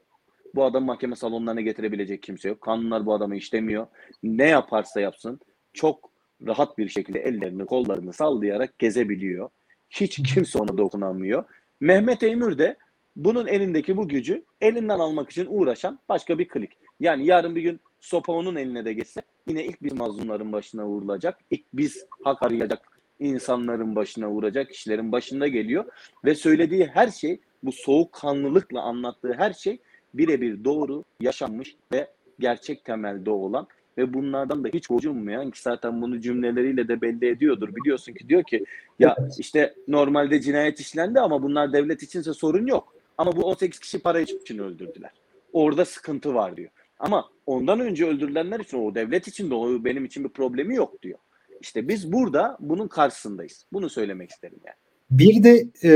Bu 0.55 0.63
adamı 0.63 0.85
mahkeme 0.85 1.15
salonlarına 1.15 1.61
getirebilecek 1.61 2.23
kimse 2.23 2.49
yok. 2.49 2.61
Kanunlar 2.61 3.05
bu 3.05 3.13
adamı 3.13 3.35
işlemiyor. 3.35 3.87
Ne 4.23 4.47
yaparsa 4.47 5.01
yapsın 5.01 5.39
çok 5.73 6.11
rahat 6.47 6.77
bir 6.77 6.89
şekilde 6.89 7.19
ellerini 7.19 7.65
kollarını 7.65 8.13
sallayarak 8.13 8.79
gezebiliyor. 8.79 9.49
Hiç 9.89 10.33
kimse 10.33 10.59
ona 10.59 10.77
dokunamıyor. 10.77 11.43
Mehmet 11.79 12.23
Eymür 12.23 12.57
de 12.57 12.77
bunun 13.15 13.47
elindeki 13.47 13.97
bu 13.97 14.07
gücü 14.07 14.45
elinden 14.61 14.99
almak 14.99 15.29
için 15.29 15.47
uğraşan 15.49 15.99
başka 16.09 16.39
bir 16.39 16.47
klik. 16.47 16.71
Yani 16.99 17.25
yarın 17.25 17.55
bir 17.55 17.61
gün 17.61 17.79
sopa 18.01 18.33
onun 18.33 18.55
eline 18.55 18.85
de 18.85 18.93
geçse 18.93 19.21
yine 19.47 19.65
ilk 19.65 19.83
biz 19.83 19.93
mazlumların 19.93 20.51
başına 20.51 20.85
vurulacak. 20.85 21.39
İlk 21.51 21.63
biz 21.73 22.05
hak 22.23 22.43
arayacak 22.43 22.91
insanların 23.19 23.95
başına 23.95 24.29
vuracak 24.29 24.69
kişilerin 24.69 25.11
başında 25.11 25.47
geliyor. 25.47 25.85
Ve 26.25 26.35
söylediği 26.35 26.85
her 26.85 27.07
şey 27.07 27.39
bu 27.63 27.71
soğukkanlılıkla 27.71 28.81
anlattığı 28.81 29.33
her 29.33 29.53
şey 29.53 29.79
birebir 30.13 30.63
doğru, 30.63 31.03
yaşanmış 31.19 31.75
ve 31.91 32.07
gerçek 32.39 32.85
temelde 32.85 33.29
olan 33.29 33.67
ve 33.97 34.13
bunlardan 34.13 34.63
da 34.63 34.67
hiç 34.67 34.87
gocunmayan 34.87 35.51
ki 35.51 35.61
zaten 35.61 36.01
bunu 36.01 36.21
cümleleriyle 36.21 36.87
de 36.87 37.01
belli 37.01 37.27
ediyordur. 37.27 37.75
Biliyorsun 37.75 38.13
ki 38.13 38.29
diyor 38.29 38.43
ki 38.43 38.65
ya 38.99 39.15
işte 39.37 39.73
normalde 39.87 40.41
cinayet 40.41 40.79
işlendi 40.79 41.19
ama 41.19 41.43
bunlar 41.43 41.73
devlet 41.73 42.03
içinse 42.03 42.33
sorun 42.33 42.65
yok. 42.65 42.95
Ama 43.17 43.35
bu 43.35 43.43
18 43.43 43.79
kişi 43.79 43.99
para 43.99 44.19
için 44.19 44.57
öldürdüler. 44.57 45.11
Orada 45.53 45.85
sıkıntı 45.85 46.33
var 46.33 46.57
diyor. 46.57 46.69
Ama 47.01 47.29
ondan 47.45 47.79
önce 47.79 48.05
öldürülenler 48.05 48.59
için 48.59 48.77
o 48.77 48.95
devlet 48.95 49.27
için 49.27 49.49
de 49.49 49.55
o 49.55 49.85
benim 49.85 50.05
için 50.05 50.23
bir 50.23 50.29
problemi 50.29 50.75
yok 50.75 51.01
diyor. 51.01 51.19
İşte 51.61 51.87
biz 51.87 52.11
burada 52.11 52.57
bunun 52.59 52.87
karşısındayız. 52.87 53.65
Bunu 53.73 53.89
söylemek 53.89 54.31
isterim 54.31 54.59
yani. 54.65 54.75
Bir 55.11 55.43
de 55.43 55.67
e, 55.83 55.89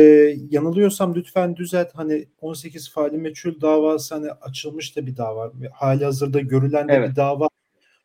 yanılıyorsam 0.50 1.15
lütfen 1.15 1.55
düzelt. 1.55 1.95
Hani 1.95 2.25
18 2.41 2.89
faali 2.89 3.17
meçhul 3.17 3.62
davası 3.62 4.15
hani 4.15 4.31
açılmış 4.31 4.97
da 4.97 5.05
bir 5.05 5.17
dava. 5.17 5.53
Hali 5.74 6.05
hazırda 6.05 6.39
görülen 6.39 6.88
de 6.88 6.93
evet. 6.93 7.12
bir 7.12 7.15
dava 7.15 7.50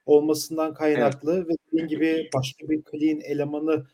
olmasından 0.07 0.75
kaynaklı 0.75 1.37
evet. 1.37 1.49
ve 1.49 1.53
dediğin 1.67 1.89
gibi 1.89 2.31
başka 2.35 2.69
bir 2.69 2.83
kliğin 2.83 3.21
elemanı 3.21 3.87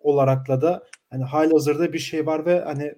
olarakla 0.00 0.62
da 0.62 0.84
hani 1.10 1.24
hali 1.24 1.52
hazırda 1.52 1.92
bir 1.92 1.98
şey 1.98 2.26
var 2.26 2.46
ve 2.46 2.60
hani 2.60 2.94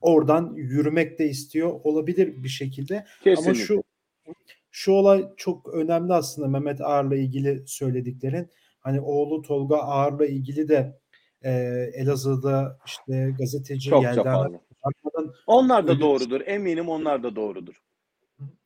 oradan 0.00 0.54
yürümek 0.56 1.18
de 1.18 1.28
istiyor 1.28 1.80
olabilir 1.84 2.42
bir 2.42 2.48
şekilde. 2.48 3.06
Kesinlikle. 3.24 3.50
Ama 3.50 3.54
şu 3.54 3.82
şu 4.78 4.92
olay 4.92 5.28
çok 5.36 5.74
önemli 5.74 6.14
aslında 6.14 6.48
Mehmet 6.48 6.80
Ağar'la 6.80 7.16
ilgili 7.16 7.62
söylediklerin. 7.66 8.50
Hani 8.80 9.00
oğlu 9.00 9.42
Tolga 9.42 9.76
Ağar'la 9.76 10.26
ilgili 10.26 10.68
de 10.68 10.98
e, 11.42 11.50
Elazığ'da 11.94 12.78
işte 12.86 13.34
gazeteci 13.38 13.90
çok 13.90 14.02
Yelda 14.02 14.50
Onlar 15.46 15.86
da 15.86 16.00
doğrudur. 16.00 16.40
Eminim 16.46 16.88
onlar 16.88 17.22
da 17.22 17.36
doğrudur. 17.36 17.82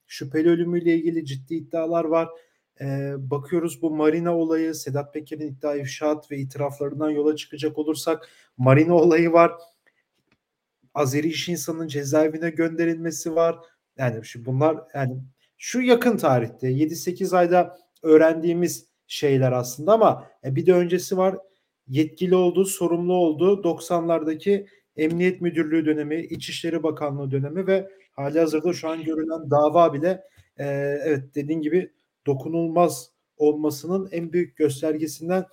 Şüpheli 0.07 0.49
ölümüyle 0.49 0.95
ilgili 0.95 1.27
ciddi 1.27 1.55
iddialar 1.55 2.05
var. 2.05 2.29
Ee, 2.81 3.15
bakıyoruz 3.19 3.83
bu 3.83 3.91
Marina 3.91 4.37
olayı, 4.37 4.75
Sedat 4.75 5.15
Peker'in 5.15 5.49
iddia 5.49 5.75
ifşaat 5.75 6.31
ve 6.31 6.39
itiraflarından 6.39 7.11
yola 7.11 7.37
çıkacak 7.37 7.79
olursak 7.79 8.29
Marina 8.57 8.95
olayı 8.95 9.33
var. 9.33 9.53
Azeri 10.95 11.29
iş 11.29 11.49
insanının 11.49 11.89
cezaevine 11.89 12.51
gönderilmesi 12.51 13.35
var. 13.35 13.59
Yani 13.99 14.25
şu 14.25 14.45
bunlar 14.45 14.79
yani 14.95 15.23
şu 15.65 15.81
yakın 15.81 16.17
tarihte 16.17 16.69
7-8 16.69 17.37
ayda 17.37 17.79
öğrendiğimiz 18.03 18.87
şeyler 19.07 19.53
aslında 19.53 19.93
ama 19.93 20.27
e, 20.45 20.57
bir 20.57 20.67
de 20.67 20.75
öncesi 20.75 21.17
var. 21.17 21.39
Yetkili 21.89 22.35
olduğu, 22.35 22.65
sorumlu 22.65 23.13
olduğu 23.13 23.63
90'lardaki 23.63 24.67
Emniyet 24.97 25.41
Müdürlüğü 25.41 25.87
dönemi, 25.87 26.21
İçişleri 26.21 26.83
Bakanlığı 26.83 27.31
dönemi 27.31 27.67
ve 27.67 27.91
hali 28.13 28.39
hazırda 28.39 28.73
şu 28.73 28.89
an 28.89 29.05
görülen 29.05 29.51
dava 29.51 29.95
bile 29.95 30.25
e, 30.59 30.65
evet 31.05 31.35
dediğin 31.35 31.61
gibi 31.61 31.93
dokunulmaz 32.27 33.11
olmasının 33.37 34.09
en 34.13 34.33
büyük 34.33 34.57
göstergesinden 34.57 35.45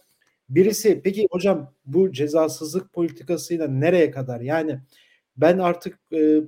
birisi. 0.50 1.02
Peki 1.04 1.28
hocam 1.32 1.74
bu 1.86 2.12
cezasızlık 2.12 2.94
politikasıyla 2.94 3.68
nereye 3.68 4.12
kadar? 4.12 4.42
Yani 4.42 4.80
ben 5.38 5.58
artık 5.58 6.00
e, 6.14 6.40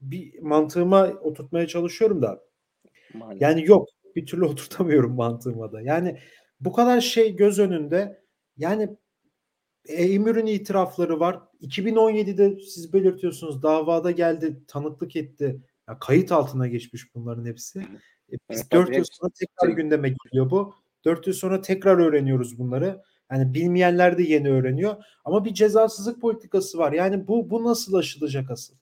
bir 0.00 0.38
mantığıma 0.38 1.06
oturtmaya 1.06 1.66
çalışıyorum 1.66 2.22
da 2.22 2.44
Maalesef. 3.14 3.42
yani 3.42 3.64
yok 3.64 3.88
bir 4.16 4.26
türlü 4.26 4.44
oturtamıyorum 4.44 5.14
mantığıma 5.14 5.72
da. 5.72 5.80
Yani 5.80 6.18
bu 6.60 6.72
kadar 6.72 7.00
şey 7.00 7.36
göz 7.36 7.58
önünde 7.58 8.24
yani 8.56 8.96
Eymür'ün 9.88 10.46
itirafları 10.46 11.20
var. 11.20 11.40
2017'de 11.60 12.60
siz 12.60 12.92
belirtiyorsunuz 12.92 13.62
davada 13.62 14.10
geldi, 14.10 14.62
tanıklık 14.68 15.16
etti. 15.16 15.60
Ya 15.88 15.98
kayıt 15.98 16.32
altına 16.32 16.66
geçmiş 16.68 17.14
bunların 17.14 17.46
hepsi. 17.46 17.78
E, 18.32 18.36
biz 18.50 18.60
evet, 18.60 18.72
4 18.72 18.96
yıl 18.96 19.04
sonra 19.12 19.30
tekrar 19.40 19.76
gündeme 19.76 20.08
geliyor 20.08 20.50
bu. 20.50 20.74
4 21.04 21.26
yıl 21.26 21.34
sonra 21.34 21.60
tekrar 21.60 21.98
öğreniyoruz 21.98 22.58
bunları. 22.58 23.02
Yani 23.32 23.54
bilmeyenler 23.54 24.18
de 24.18 24.22
yeni 24.22 24.50
öğreniyor. 24.50 25.04
Ama 25.24 25.44
bir 25.44 25.54
cezasızlık 25.54 26.20
politikası 26.20 26.78
var. 26.78 26.92
Yani 26.92 27.28
bu 27.28 27.50
bu 27.50 27.64
nasıl 27.64 27.94
aşılacak 27.94 28.50
asıl? 28.50 28.74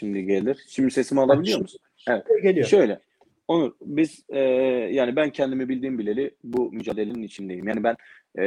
Şimdi 0.00 0.26
gelir. 0.26 0.64
Şimdi 0.68 0.90
sesimi 0.90 1.20
alabiliyor 1.20 1.60
musun? 1.60 1.80
Evet. 2.08 2.26
Geliyor. 2.42 2.66
Şöyle. 2.66 3.00
Onur 3.48 3.72
biz 3.80 4.24
e, 4.28 4.38
yani 4.92 5.16
ben 5.16 5.30
kendimi 5.30 5.68
bildiğim 5.68 5.98
bileli 5.98 6.34
bu 6.44 6.72
mücadelenin 6.72 7.22
içindeyim. 7.22 7.68
Yani 7.68 7.84
ben 7.84 7.96
e, 8.38 8.46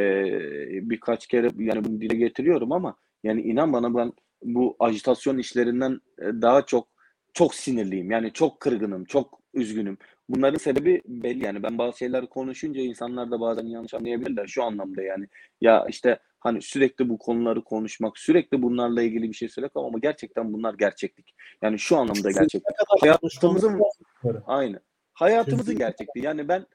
birkaç 0.89 1.27
kere 1.27 1.49
yani 1.57 1.85
bunu 1.85 2.01
dile 2.01 2.15
getiriyorum 2.15 2.71
ama 2.71 2.95
yani 3.23 3.41
inan 3.41 3.73
bana 3.73 3.95
ben 3.95 4.13
bu 4.43 4.75
ajitasyon 4.79 5.37
işlerinden 5.37 6.01
e, 6.19 6.25
daha 6.41 6.65
çok 6.65 6.87
çok 7.33 7.55
sinirliyim. 7.55 8.11
Yani 8.11 8.33
çok 8.33 8.59
kırgınım, 8.59 9.05
çok 9.05 9.39
üzgünüm. 9.53 9.97
Bunların 10.29 10.57
sebebi 10.57 11.01
belli 11.07 11.45
yani 11.45 11.63
ben 11.63 11.77
bazı 11.77 11.97
şeyler 11.97 12.25
konuşunca 12.25 12.81
insanlar 12.81 13.31
da 13.31 13.41
bazen 13.41 13.65
yanlış 13.65 13.93
anlayabilirler 13.93 14.47
şu 14.47 14.63
anlamda 14.63 15.01
yani. 15.01 15.27
Ya 15.61 15.85
işte 15.89 16.19
hani 16.43 16.61
sürekli 16.61 17.09
bu 17.09 17.17
konuları 17.17 17.63
konuşmak, 17.63 18.17
sürekli 18.17 18.61
bunlarla 18.61 19.01
ilgili 19.01 19.29
bir 19.29 19.33
şey 19.33 19.49
söylemek 19.49 19.71
ama 19.75 19.99
gerçekten 19.99 20.53
bunlar 20.53 20.73
gerçeklik. 20.73 21.35
Yani 21.61 21.79
şu 21.79 21.97
anlamda 21.97 22.31
gerçeklik. 22.31 22.75
Hayatımızın 23.01 23.81
aynı. 24.45 24.79
Hayatımızın 25.13 25.77
gerçekliği. 25.77 26.25
Yani 26.25 26.47
ben 26.47 26.65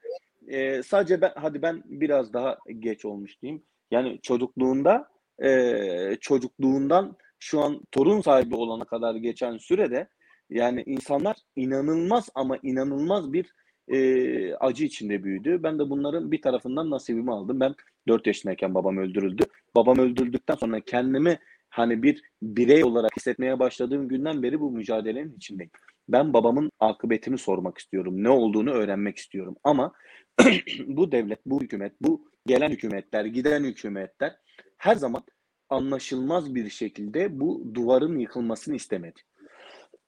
e, 0.47 0.83
sadece 0.83 1.21
ben 1.21 1.31
hadi 1.35 1.61
ben 1.61 1.83
biraz 1.85 2.33
daha 2.33 2.57
geç 2.79 3.05
olmuş 3.05 3.41
diyeyim. 3.41 3.63
Yani 3.91 4.19
çocukluğunda 4.21 5.07
e, 5.43 6.15
çocukluğundan 6.21 7.17
şu 7.39 7.61
an 7.61 7.81
torun 7.91 8.21
sahibi 8.21 8.55
olana 8.55 8.85
kadar 8.85 9.15
geçen 9.15 9.57
sürede 9.57 10.07
yani 10.49 10.83
insanlar 10.85 11.37
inanılmaz 11.55 12.29
ama 12.35 12.57
inanılmaz 12.63 13.33
bir 13.33 13.53
e, 13.89 14.53
acı 14.55 14.85
içinde 14.85 15.23
büyüdü. 15.23 15.59
Ben 15.63 15.79
de 15.79 15.89
bunların 15.89 16.31
bir 16.31 16.41
tarafından 16.41 16.89
nasibimi 16.89 17.31
aldım. 17.31 17.59
Ben 17.59 17.75
4 18.07 18.27
yaşındayken 18.27 18.75
babam 18.75 18.97
öldürüldü. 18.97 19.43
Babam 19.75 19.99
öldürüldükten 19.99 20.55
sonra 20.55 20.79
kendimi 20.79 21.39
hani 21.69 22.03
bir 22.03 22.21
birey 22.41 22.83
olarak 22.83 23.11
hissetmeye 23.17 23.59
başladığım 23.59 24.07
günden 24.07 24.43
beri 24.43 24.59
bu 24.59 24.71
mücadelenin 24.71 25.35
içindeyim. 25.35 25.71
Ben 26.09 26.33
babamın 26.33 26.71
akıbetini 26.79 27.37
sormak 27.37 27.77
istiyorum. 27.77 28.23
Ne 28.23 28.29
olduğunu 28.29 28.71
öğrenmek 28.71 29.17
istiyorum. 29.17 29.55
Ama 29.63 29.93
bu 30.87 31.11
devlet, 31.11 31.45
bu 31.45 31.61
hükümet, 31.61 31.93
bu 32.01 32.31
gelen 32.47 32.69
hükümetler, 32.69 33.25
giden 33.25 33.63
hükümetler 33.63 34.35
her 34.77 34.95
zaman 34.95 35.23
anlaşılmaz 35.69 36.55
bir 36.55 36.69
şekilde 36.69 37.39
bu 37.39 37.71
duvarın 37.73 38.19
yıkılmasını 38.19 38.75
istemedi. 38.75 39.19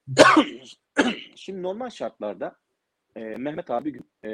Şimdi 1.36 1.62
normal 1.62 1.90
şartlarda 1.90 2.56
e, 3.16 3.20
Mehmet 3.20 3.70
abi 3.70 4.00
e, 4.22 4.30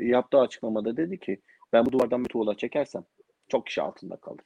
yaptığı 0.00 0.38
açıklamada 0.38 0.96
dedi 0.96 1.18
ki 1.18 1.40
ben 1.72 1.86
bu 1.86 1.92
duvardan 1.92 2.24
bir 2.24 2.28
tuğla 2.28 2.56
çekersem 2.56 3.04
çok 3.48 3.66
kişi 3.66 3.82
altında 3.82 4.16
kalır. 4.16 4.44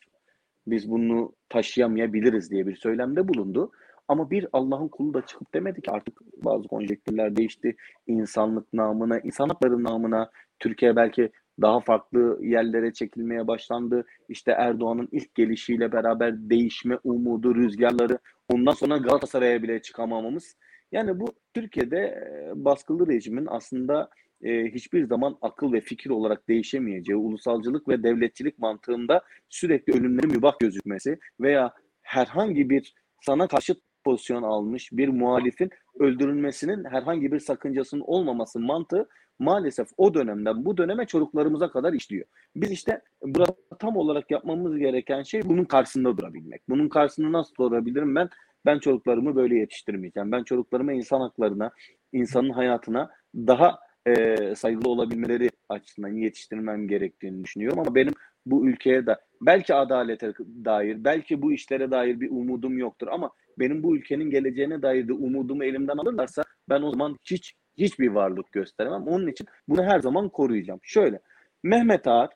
Biz 0.67 0.91
bunu 0.91 1.33
taşıyamayabiliriz 1.49 2.51
diye 2.51 2.67
bir 2.67 2.77
söylemde 2.77 3.29
bulundu. 3.29 3.73
Ama 4.09 4.31
bir 4.31 4.47
Allah'ın 4.53 4.89
kulu 4.89 5.15
da 5.15 5.27
çıkıp 5.27 5.55
demedi 5.55 5.83
ki 5.83 5.91
artık 5.91 6.21
bazı 6.37 6.69
konjektürler 6.69 7.37
değişti. 7.37 7.77
İnsanlık 8.07 8.73
namına, 8.73 9.19
insan 9.19 9.49
hakları 9.49 9.85
namına 9.85 10.31
Türkiye 10.59 10.97
belki 10.97 11.31
daha 11.61 11.81
farklı 11.81 12.39
yerlere 12.43 12.93
çekilmeye 12.93 13.47
başlandı. 13.47 14.05
İşte 14.29 14.53
Erdoğan'ın 14.53 15.09
ilk 15.13 15.35
gelişiyle 15.35 15.93
beraber 15.93 16.51
değişme 16.51 16.99
umudu, 17.05 17.55
rüzgarları 17.55 18.19
ondan 18.49 18.73
sonra 18.73 18.97
Galatasaray'a 18.97 19.63
bile 19.63 19.83
çıkamamamız. 19.83 20.57
Yani 20.93 21.21
bu 21.21 21.35
Türkiye'de 21.55 22.29
baskılı 22.55 23.07
rejimin 23.07 23.47
aslında 23.51 24.11
e, 24.43 24.65
hiçbir 24.65 25.07
zaman 25.07 25.39
akıl 25.43 25.73
ve 25.73 25.81
fikir 25.81 26.11
olarak 26.11 26.49
değişemeyeceği, 26.49 27.17
ulusalcılık 27.17 27.89
ve 27.89 28.03
devletçilik 28.03 28.59
mantığında 28.59 29.23
sürekli 29.49 29.93
ölümlerin 29.93 30.33
mübah 30.33 30.59
gözükmesi 30.59 31.19
veya 31.41 31.75
herhangi 32.03 32.71
bir 32.71 32.95
sana 33.21 33.49
karşı 33.49 33.75
pozisyon 34.05 34.43
almış 34.43 34.93
bir 34.93 35.09
muhalifin 35.09 35.71
öldürülmesinin 35.99 36.85
herhangi 36.85 37.33
bir 37.33 37.41
sakıncasının 37.41 38.03
olmaması 38.07 38.61
mantığı 38.61 39.09
maalesef 39.39 39.89
o 39.97 40.15
dönemden 40.15 40.65
bu 40.65 40.77
döneme 40.77 41.07
çocuklarımıza 41.07 41.71
kadar 41.71 41.93
işliyor. 41.93 42.27
Biz 42.57 42.71
işte 42.71 43.01
burada 43.23 43.55
tam 43.79 43.97
olarak 43.97 44.31
yapmamız 44.31 44.79
gereken 44.79 45.23
şey 45.23 45.43
bunun 45.45 45.65
karşısında 45.65 46.19
durabilmek. 46.19 46.69
Bunun 46.69 46.89
karşısında 46.89 47.33
nasıl 47.33 47.55
durabilirim 47.55 48.15
ben? 48.15 48.29
Ben 48.67 48.79
çocuklarımı 48.79 49.37
böyle 49.37 49.59
yetiştirmeyeceğim. 49.59 50.33
Ben 50.33 50.43
çocuklarımı 50.43 50.93
insan 50.93 51.21
haklarına, 51.21 51.71
insanın 52.13 52.51
hayatına 52.51 53.11
daha 53.37 53.79
e, 54.07 54.37
saygılı 54.55 54.89
olabilmeleri 54.89 55.51
açısından 55.69 56.09
yetiştirmem 56.09 56.89
gerektiğini 56.89 57.45
düşünüyorum. 57.45 57.79
Ama 57.79 57.95
benim 57.95 58.13
bu 58.47 58.67
ülkeye 58.69 59.07
de 59.07 59.17
belki 59.41 59.75
adalete 59.75 60.33
dair, 60.65 61.05
belki 61.05 61.43
bu 61.43 61.53
işlere 61.53 61.91
dair 61.91 62.21
bir 62.21 62.31
umudum 62.31 62.79
yoktur. 62.79 63.09
Ama 63.11 63.31
benim 63.59 63.83
bu 63.83 63.97
ülkenin 63.97 64.31
geleceğine 64.31 64.83
dair 64.83 65.09
de 65.09 65.13
umudumu 65.13 65.65
elimden 65.65 65.97
alırlarsa 65.97 66.43
ben 66.69 66.83
o 66.83 66.91
zaman 66.91 67.19
hiç 67.25 67.55
hiçbir 67.79 68.09
varlık 68.09 68.53
gösteremem. 68.53 69.03
Onun 69.03 69.27
için 69.27 69.47
bunu 69.69 69.83
her 69.85 70.01
zaman 70.01 70.29
koruyacağım. 70.29 70.81
Şöyle, 70.83 71.21
Mehmet 71.63 72.07
Ağar 72.07 72.31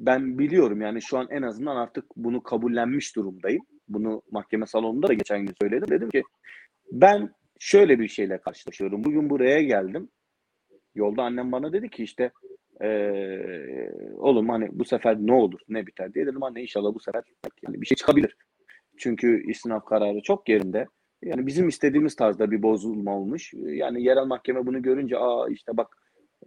ben 0.00 0.38
biliyorum 0.38 0.80
yani 0.80 1.02
şu 1.02 1.18
an 1.18 1.26
en 1.30 1.42
azından 1.42 1.76
artık 1.76 2.04
bunu 2.16 2.42
kabullenmiş 2.42 3.16
durumdayım. 3.16 3.62
Bunu 3.94 4.22
mahkeme 4.30 4.66
salonunda 4.66 5.08
da 5.08 5.12
geçen 5.12 5.46
gün 5.46 5.54
söyledim. 5.62 5.90
Dedim 5.90 6.10
ki 6.10 6.22
ben 6.92 7.30
şöyle 7.58 7.98
bir 8.00 8.08
şeyle 8.08 8.38
karşılaşıyorum. 8.38 9.04
Bugün 9.04 9.30
buraya 9.30 9.62
geldim. 9.62 10.08
Yolda 10.94 11.22
annem 11.22 11.52
bana 11.52 11.72
dedi 11.72 11.88
ki 11.88 12.02
işte 12.02 12.30
ee, 12.82 13.90
oğlum 14.16 14.48
hani 14.48 14.68
bu 14.72 14.84
sefer 14.84 15.16
ne 15.20 15.32
olur 15.32 15.60
ne 15.68 15.86
biter 15.86 16.14
diye 16.14 16.26
dedim 16.26 16.42
anne 16.42 16.62
inşallah 16.62 16.94
bu 16.94 17.00
sefer 17.00 17.22
yani 17.66 17.80
bir 17.80 17.86
şey 17.86 17.96
çıkabilir. 17.96 18.36
Çünkü 18.98 19.50
istinaf 19.50 19.84
kararı 19.84 20.22
çok 20.22 20.48
yerinde. 20.48 20.86
Yani 21.22 21.46
bizim 21.46 21.68
istediğimiz 21.68 22.16
tarzda 22.16 22.50
bir 22.50 22.62
bozulma 22.62 23.16
olmuş. 23.16 23.54
Yani 23.54 24.02
yerel 24.02 24.24
mahkeme 24.24 24.66
bunu 24.66 24.82
görünce 24.82 25.18
aa 25.18 25.48
işte 25.48 25.76
bak 25.76 25.96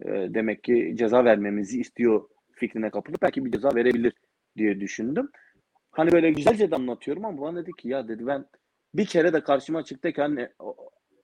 e, 0.00 0.08
demek 0.10 0.64
ki 0.64 0.94
ceza 0.98 1.24
vermemizi 1.24 1.80
istiyor 1.80 2.28
fikrine 2.52 2.90
kapılıp 2.90 3.22
belki 3.22 3.44
bir 3.44 3.52
ceza 3.52 3.74
verebilir 3.74 4.12
diye 4.56 4.80
düşündüm. 4.80 5.30
Hani 5.96 6.12
böyle 6.12 6.30
güzelce 6.30 6.70
de 6.70 6.76
anlatıyorum 6.76 7.24
ama 7.24 7.40
bana 7.40 7.56
dedi 7.56 7.72
ki 7.72 7.88
ya 7.88 8.08
dedi 8.08 8.26
ben 8.26 8.46
bir 8.94 9.06
kere 9.06 9.32
de 9.32 9.40
karşıma 9.40 9.84
çıktı 9.84 10.12
ki 10.12 10.22
anne 10.22 10.52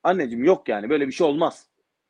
anneciğim 0.02 0.45
yok 0.45 0.69
yani 0.69 0.91
böyle 0.91 1.07
bir 1.07 1.12
şey 1.12 1.26
olmaz. 1.26 1.67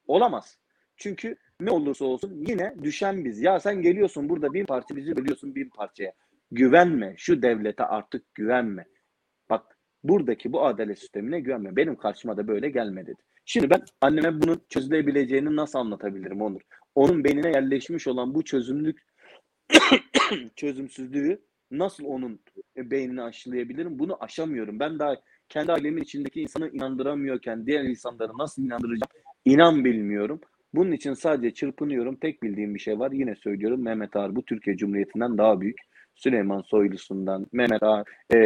Olamaz. 0.07 0.59
Çünkü 0.97 1.37
ne 1.61 1.71
olursa 1.71 2.05
olsun 2.05 2.45
yine 2.49 2.75
düşen 2.83 3.25
biz. 3.25 3.43
Ya 3.43 3.61
sen 3.61 3.83
geliyorsun 3.83 4.29
burada 4.29 4.55
bir 4.55 4.67
parça 4.67 4.97
bizi 4.97 5.17
bölüyorsun 5.17 5.55
bir 5.55 5.71
parçaya. 5.71 6.13
Güvenme. 6.51 7.15
Şu 7.17 7.43
devlete 7.43 7.85
artık 7.85 8.35
güvenme. 8.35 8.85
Bak 9.51 9.79
buradaki 10.05 10.53
bu 10.53 10.67
adalet 10.67 10.99
sistemine 10.99 11.41
güvenme. 11.41 11.77
Benim 11.77 11.97
karşıma 11.97 12.37
da 12.37 12.49
böyle 12.49 12.71
gelme 12.71 13.07
dedi. 13.07 13.23
Şimdi 13.45 13.71
ben 13.71 13.83
anneme 14.01 14.43
bunun 14.43 14.63
çözülebileceğini 14.69 15.57
nasıl 15.57 15.79
anlatabilirim 15.79 16.43
Onur? 16.43 16.61
Onun 16.95 17.25
beynine 17.25 17.49
yerleşmiş 17.49 18.07
olan 18.07 18.35
bu 18.35 18.45
çözümlük 18.45 19.03
çözümsüzlüğü 20.57 21.43
nasıl 21.79 22.05
onun 22.05 22.41
beynini 22.77 23.23
aşılayabilirim? 23.23 23.99
Bunu 23.99 24.17
aşamıyorum. 24.21 24.81
Ben 24.81 24.99
daha 24.99 25.15
kendi 25.49 25.73
ailemin 25.73 26.03
içindeki 26.03 26.43
insanı 26.43 26.69
inandıramıyorken 26.69 27.67
diğer 27.67 27.85
insanları 27.85 28.33
nasıl 28.39 28.63
inandıracağım? 28.63 29.11
İnan 29.45 29.85
bilmiyorum. 29.85 30.41
Bunun 30.75 30.93
için 30.93 31.15
sadece 31.15 31.55
çırpınıyorum. 31.55 32.17
Tek 32.17 32.43
bildiğim 32.43 32.75
bir 32.75 32.81
şey 32.81 32.99
var. 32.99 33.13
Yine 33.13 33.35
söylüyorum. 33.35 33.83
Mehmet 33.83 34.17
Ağar 34.17 34.37
bu 34.37 34.45
Türkiye 34.45 34.77
Cumhuriyeti'nden 34.77 35.39
daha 35.39 35.61
büyük. 35.61 35.79
Süleyman 36.15 36.61
Soylusu'ndan, 36.61 37.47
Mehmet 37.53 37.83
Ağar, 37.83 38.05
e, 38.31 38.39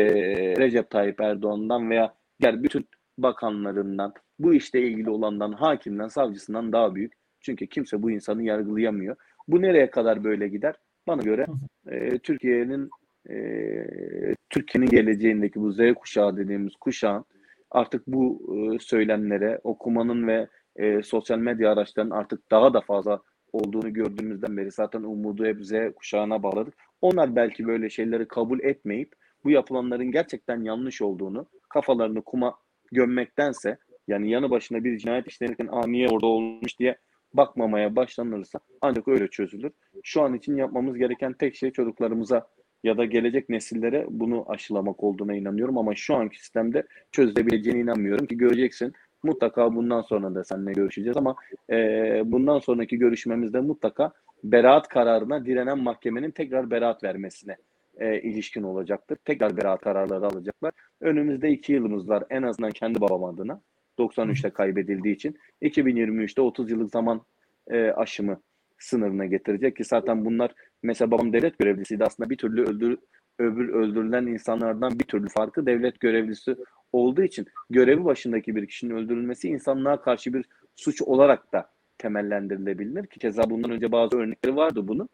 Recep 0.57 0.91
Tayyip 0.91 1.21
Erdoğan'dan 1.21 1.91
veya 1.91 2.15
diğer 2.41 2.63
bütün 2.63 2.89
bakanlarından, 3.19 4.13
bu 4.39 4.55
işte 4.55 4.83
ilgili 4.83 5.11
olandan, 5.11 5.53
hakimden, 5.53 6.09
savcısından 6.09 6.73
daha 6.73 6.95
büyük. 6.95 7.13
Çünkü 7.41 7.67
kimse 7.67 8.03
bu 8.03 8.11
insanı 8.11 8.43
yargılayamıyor. 8.43 9.17
Bu 9.49 9.63
nereye 9.63 9.91
kadar 9.91 10.25
böyle 10.25 10.49
gider? 10.49 10.75
Bana 11.07 11.23
göre 11.23 11.47
e, 11.87 12.19
Türkiye'nin 12.19 12.91
e, 13.31 14.35
Türkiye'nin 14.51 14.91
geleceğindeki 14.91 15.61
bu 15.61 15.73
Z 15.73 15.79
kuşağı 15.95 16.37
dediğimiz 16.37 16.77
kuşağın 16.77 17.25
artık 17.71 18.07
bu 18.07 18.41
e, 18.57 18.79
söylemlere, 18.79 19.61
okumanın 19.65 20.27
ve 20.27 20.49
e, 20.77 21.03
sosyal 21.03 21.39
medya 21.39 21.73
araçlarının 21.73 22.11
artık 22.11 22.51
daha 22.51 22.75
da 22.75 22.81
fazla 22.81 23.21
olduğunu 23.53 23.93
gördüğümüzden 23.93 24.57
beri 24.57 24.71
zaten 24.71 25.03
umudu 25.03 25.45
hep 25.45 25.65
Z 25.65 25.73
kuşağına 25.97 26.43
bağladık. 26.43 26.75
Onlar 27.01 27.37
belki 27.37 27.67
böyle 27.67 27.91
şeyleri 27.91 28.29
kabul 28.29 28.61
etmeyip 28.61 29.13
bu 29.45 29.51
yapılanların 29.51 30.11
gerçekten 30.13 30.63
yanlış 30.63 31.03
olduğunu 31.03 31.47
kafalarını 31.69 32.23
kuma 32.23 32.55
gömmektense 32.93 33.79
yani 34.09 34.31
yanı 34.31 34.51
başına 34.51 34.85
bir 34.85 34.99
cinayet 34.99 35.27
işlenirken 35.27 35.69
aa 35.71 35.87
niye 35.87 36.09
orada 36.09 36.27
olmuş 36.27 36.79
diye 36.79 36.97
bakmamaya 37.35 37.97
başlanırsa 37.97 38.61
ancak 38.81 39.09
öyle 39.09 39.29
çözülür. 39.29 39.73
Şu 40.03 40.23
an 40.23 40.35
için 40.35 40.57
yapmamız 40.57 40.97
gereken 40.97 41.33
tek 41.33 41.57
şey 41.57 41.71
çocuklarımıza 41.71 42.47
ya 42.85 42.97
da 42.97 43.05
gelecek 43.05 43.49
nesillere 43.49 44.07
bunu 44.09 44.45
aşılamak 44.49 45.05
olduğuna 45.05 45.35
inanıyorum 45.35 45.79
ama 45.79 45.95
şu 45.95 46.15
anki 46.15 46.41
sistemde 46.41 46.87
çözülebileceğine 47.13 47.81
inanmıyorum 47.81 48.27
ki 48.27 48.37
göreceksin 48.37 48.93
Mutlaka 49.27 49.75
bundan 49.75 50.03
sonra 50.03 50.35
da 50.35 50.45
seninle 50.45 50.73
görüşeceğiz 50.73 51.17
ama 51.17 51.37
e, 51.71 51.77
bundan 52.25 52.59
sonraki 52.59 52.99
görüşmemizde 52.99 53.61
mutlaka 53.61 54.13
beraat 54.45 54.89
kararına 54.89 55.45
direnen 55.45 55.79
mahkemenin 55.79 56.31
tekrar 56.31 56.71
beraat 56.71 57.05
vermesine 57.05 57.57
e, 57.99 58.21
ilişkin 58.21 58.63
olacaktır. 58.63 59.19
Tekrar 59.25 59.57
beraat 59.57 59.81
kararları 59.81 60.27
alacaklar. 60.27 60.73
Önümüzde 61.01 61.51
iki 61.51 61.73
yılımız 61.73 62.09
var 62.09 62.25
en 62.31 62.43
azından 62.43 62.71
kendi 62.71 63.01
babam 63.01 63.25
adına. 63.25 63.61
93'te 63.99 64.51
kaybedildiği 64.51 65.15
için 65.15 65.39
2023'te 65.63 66.41
30 66.41 66.71
yıllık 66.71 66.91
zaman 66.91 67.23
e, 67.71 67.91
aşımı 67.91 68.41
sınırına 68.79 69.27
getirecek 69.27 69.77
ki 69.77 69.85
zaten 69.85 70.25
bunlar 70.25 70.55
mesela 70.83 71.11
babam 71.11 71.33
devlet 71.33 71.59
görevlisiydi 71.59 72.05
aslında 72.05 72.31
bir 72.31 72.37
türlü 72.37 72.63
öldür, 72.63 72.99
öbür 73.39 73.69
öldürülen 73.69 74.27
insanlardan 74.27 74.99
bir 74.99 75.05
türlü 75.05 75.29
farkı 75.29 75.67
devlet 75.67 76.01
görevlisi 76.01 76.57
olduğu 76.93 77.23
için 77.23 77.47
görevi 77.71 78.05
başındaki 78.05 78.57
bir 78.57 78.67
kişinin 78.67 78.95
öldürülmesi 78.95 79.49
insanlığa 79.49 80.01
karşı 80.01 80.35
bir 80.35 80.45
suç 80.77 81.03
olarak 81.03 81.53
da 81.53 81.71
temellendirilebilir 81.99 83.07
ki 83.07 83.19
keza 83.19 83.51
bundan 83.51 83.71
önce 83.71 83.93
bazı 83.93 84.17
örnekleri 84.17 84.57
vardı 84.57 84.89
bunun. 84.89 85.09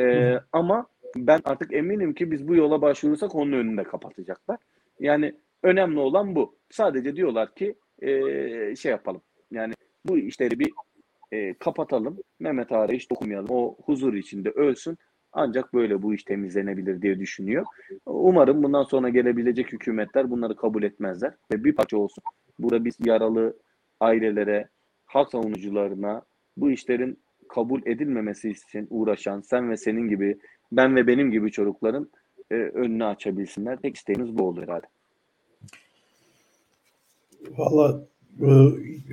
Ee, 0.00 0.38
ama 0.52 0.86
ben 1.16 1.40
artık 1.44 1.72
eminim 1.72 2.14
ki 2.14 2.30
biz 2.30 2.48
bu 2.48 2.54
yola 2.54 2.82
başvurursak 2.82 3.34
onun 3.34 3.52
önünü 3.52 3.76
de 3.76 3.82
kapatacaklar. 3.82 4.58
Yani 5.00 5.34
önemli 5.62 5.98
olan 5.98 6.34
bu. 6.34 6.56
Sadece 6.70 7.16
diyorlar 7.16 7.54
ki 7.54 7.74
e, 8.02 8.10
şey 8.76 8.90
yapalım. 8.90 9.22
Yani 9.50 9.74
bu 10.04 10.18
işleri 10.18 10.58
bir 10.58 10.72
e, 11.32 11.54
kapatalım. 11.54 12.18
Mehmet 12.40 12.72
Ağar'a 12.72 12.92
hiç 12.92 13.10
dokunmayalım. 13.10 13.50
O 13.50 13.76
huzur 13.84 14.14
içinde 14.14 14.50
ölsün. 14.50 14.98
Ancak 15.32 15.74
böyle 15.74 16.02
bu 16.02 16.14
iş 16.14 16.24
temizlenebilir 16.24 17.02
diye 17.02 17.18
düşünüyor. 17.18 17.66
Umarım 18.06 18.62
bundan 18.62 18.82
sonra 18.82 19.08
gelebilecek 19.08 19.72
hükümetler 19.72 20.30
bunları 20.30 20.56
kabul 20.56 20.82
etmezler 20.82 21.34
ve 21.52 21.64
bir 21.64 21.74
parça 21.74 21.96
olsun. 21.96 22.24
Burada 22.58 22.84
biz 22.84 22.96
yaralı 23.04 23.56
ailelere, 24.00 24.68
hak 25.04 25.30
savunucularına 25.30 26.22
bu 26.56 26.70
işlerin 26.70 27.18
kabul 27.48 27.80
edilmemesi 27.86 28.50
için 28.50 28.86
uğraşan 28.90 29.40
sen 29.40 29.70
ve 29.70 29.76
senin 29.76 30.08
gibi, 30.08 30.38
ben 30.72 30.96
ve 30.96 31.06
benim 31.06 31.30
gibi 31.30 31.50
çocukların 31.50 32.10
e, 32.50 32.54
önünü 32.54 33.04
açabilsinler. 33.04 33.76
Tek 33.76 33.96
isteğimiz 33.96 34.38
bu 34.38 34.48
olur 34.48 34.62
herhalde. 34.62 34.86
Valla 37.50 38.11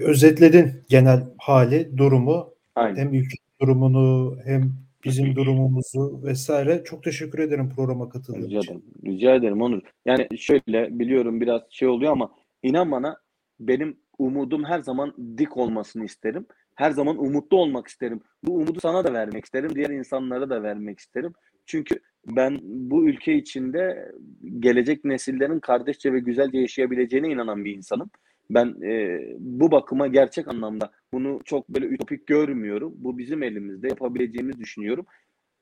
özetledin 0.01 0.71
genel 0.89 1.23
hali, 1.37 1.97
durumu. 1.97 2.49
Aynen. 2.75 2.95
Hem 2.95 3.13
ülke 3.13 3.37
durumunu 3.61 4.37
hem 4.45 4.71
bizim 5.05 5.35
durumumuzu 5.35 6.21
vesaire. 6.23 6.83
Çok 6.85 7.03
teşekkür 7.03 7.39
ederim 7.39 7.69
programa 7.75 8.09
katıldığın 8.09 8.41
Rica 8.41 8.59
için. 8.59 8.71
ederim. 8.71 8.83
Rica 9.05 9.35
ederim 9.35 9.61
Onur. 9.61 9.81
Yani 10.05 10.27
şöyle 10.37 10.99
biliyorum 10.99 11.41
biraz 11.41 11.61
şey 11.69 11.87
oluyor 11.87 12.11
ama 12.11 12.31
inan 12.63 12.91
bana 12.91 13.17
benim 13.59 13.97
umudum 14.17 14.63
her 14.63 14.79
zaman 14.79 15.13
dik 15.37 15.57
olmasını 15.57 16.05
isterim. 16.05 16.45
Her 16.75 16.91
zaman 16.91 17.17
umutlu 17.17 17.57
olmak 17.57 17.87
isterim. 17.87 18.21
Bu 18.43 18.55
umudu 18.55 18.79
sana 18.79 19.03
da 19.03 19.13
vermek 19.13 19.45
isterim. 19.45 19.75
Diğer 19.75 19.89
insanlara 19.89 20.49
da 20.49 20.63
vermek 20.63 20.99
isterim. 20.99 21.33
Çünkü 21.65 21.99
ben 22.27 22.59
bu 22.63 23.09
ülke 23.09 23.33
içinde 23.35 24.11
gelecek 24.59 25.05
nesillerin 25.05 25.59
kardeşçe 25.59 26.13
ve 26.13 26.19
güzelce 26.19 26.57
yaşayabileceğine 26.57 27.27
inanan 27.27 27.65
bir 27.65 27.75
insanım. 27.75 28.09
Ben 28.49 28.75
e, 28.83 29.19
bu 29.39 29.71
bakıma 29.71 30.07
gerçek 30.07 30.47
anlamda 30.47 30.91
bunu 31.13 31.39
çok 31.45 31.69
böyle 31.69 31.85
ütopik 31.85 32.27
görmüyorum. 32.27 32.93
Bu 32.95 33.17
bizim 33.17 33.43
elimizde 33.43 33.87
yapabileceğimizi 33.87 34.59
düşünüyorum. 34.59 35.05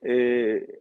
E, 0.07 0.13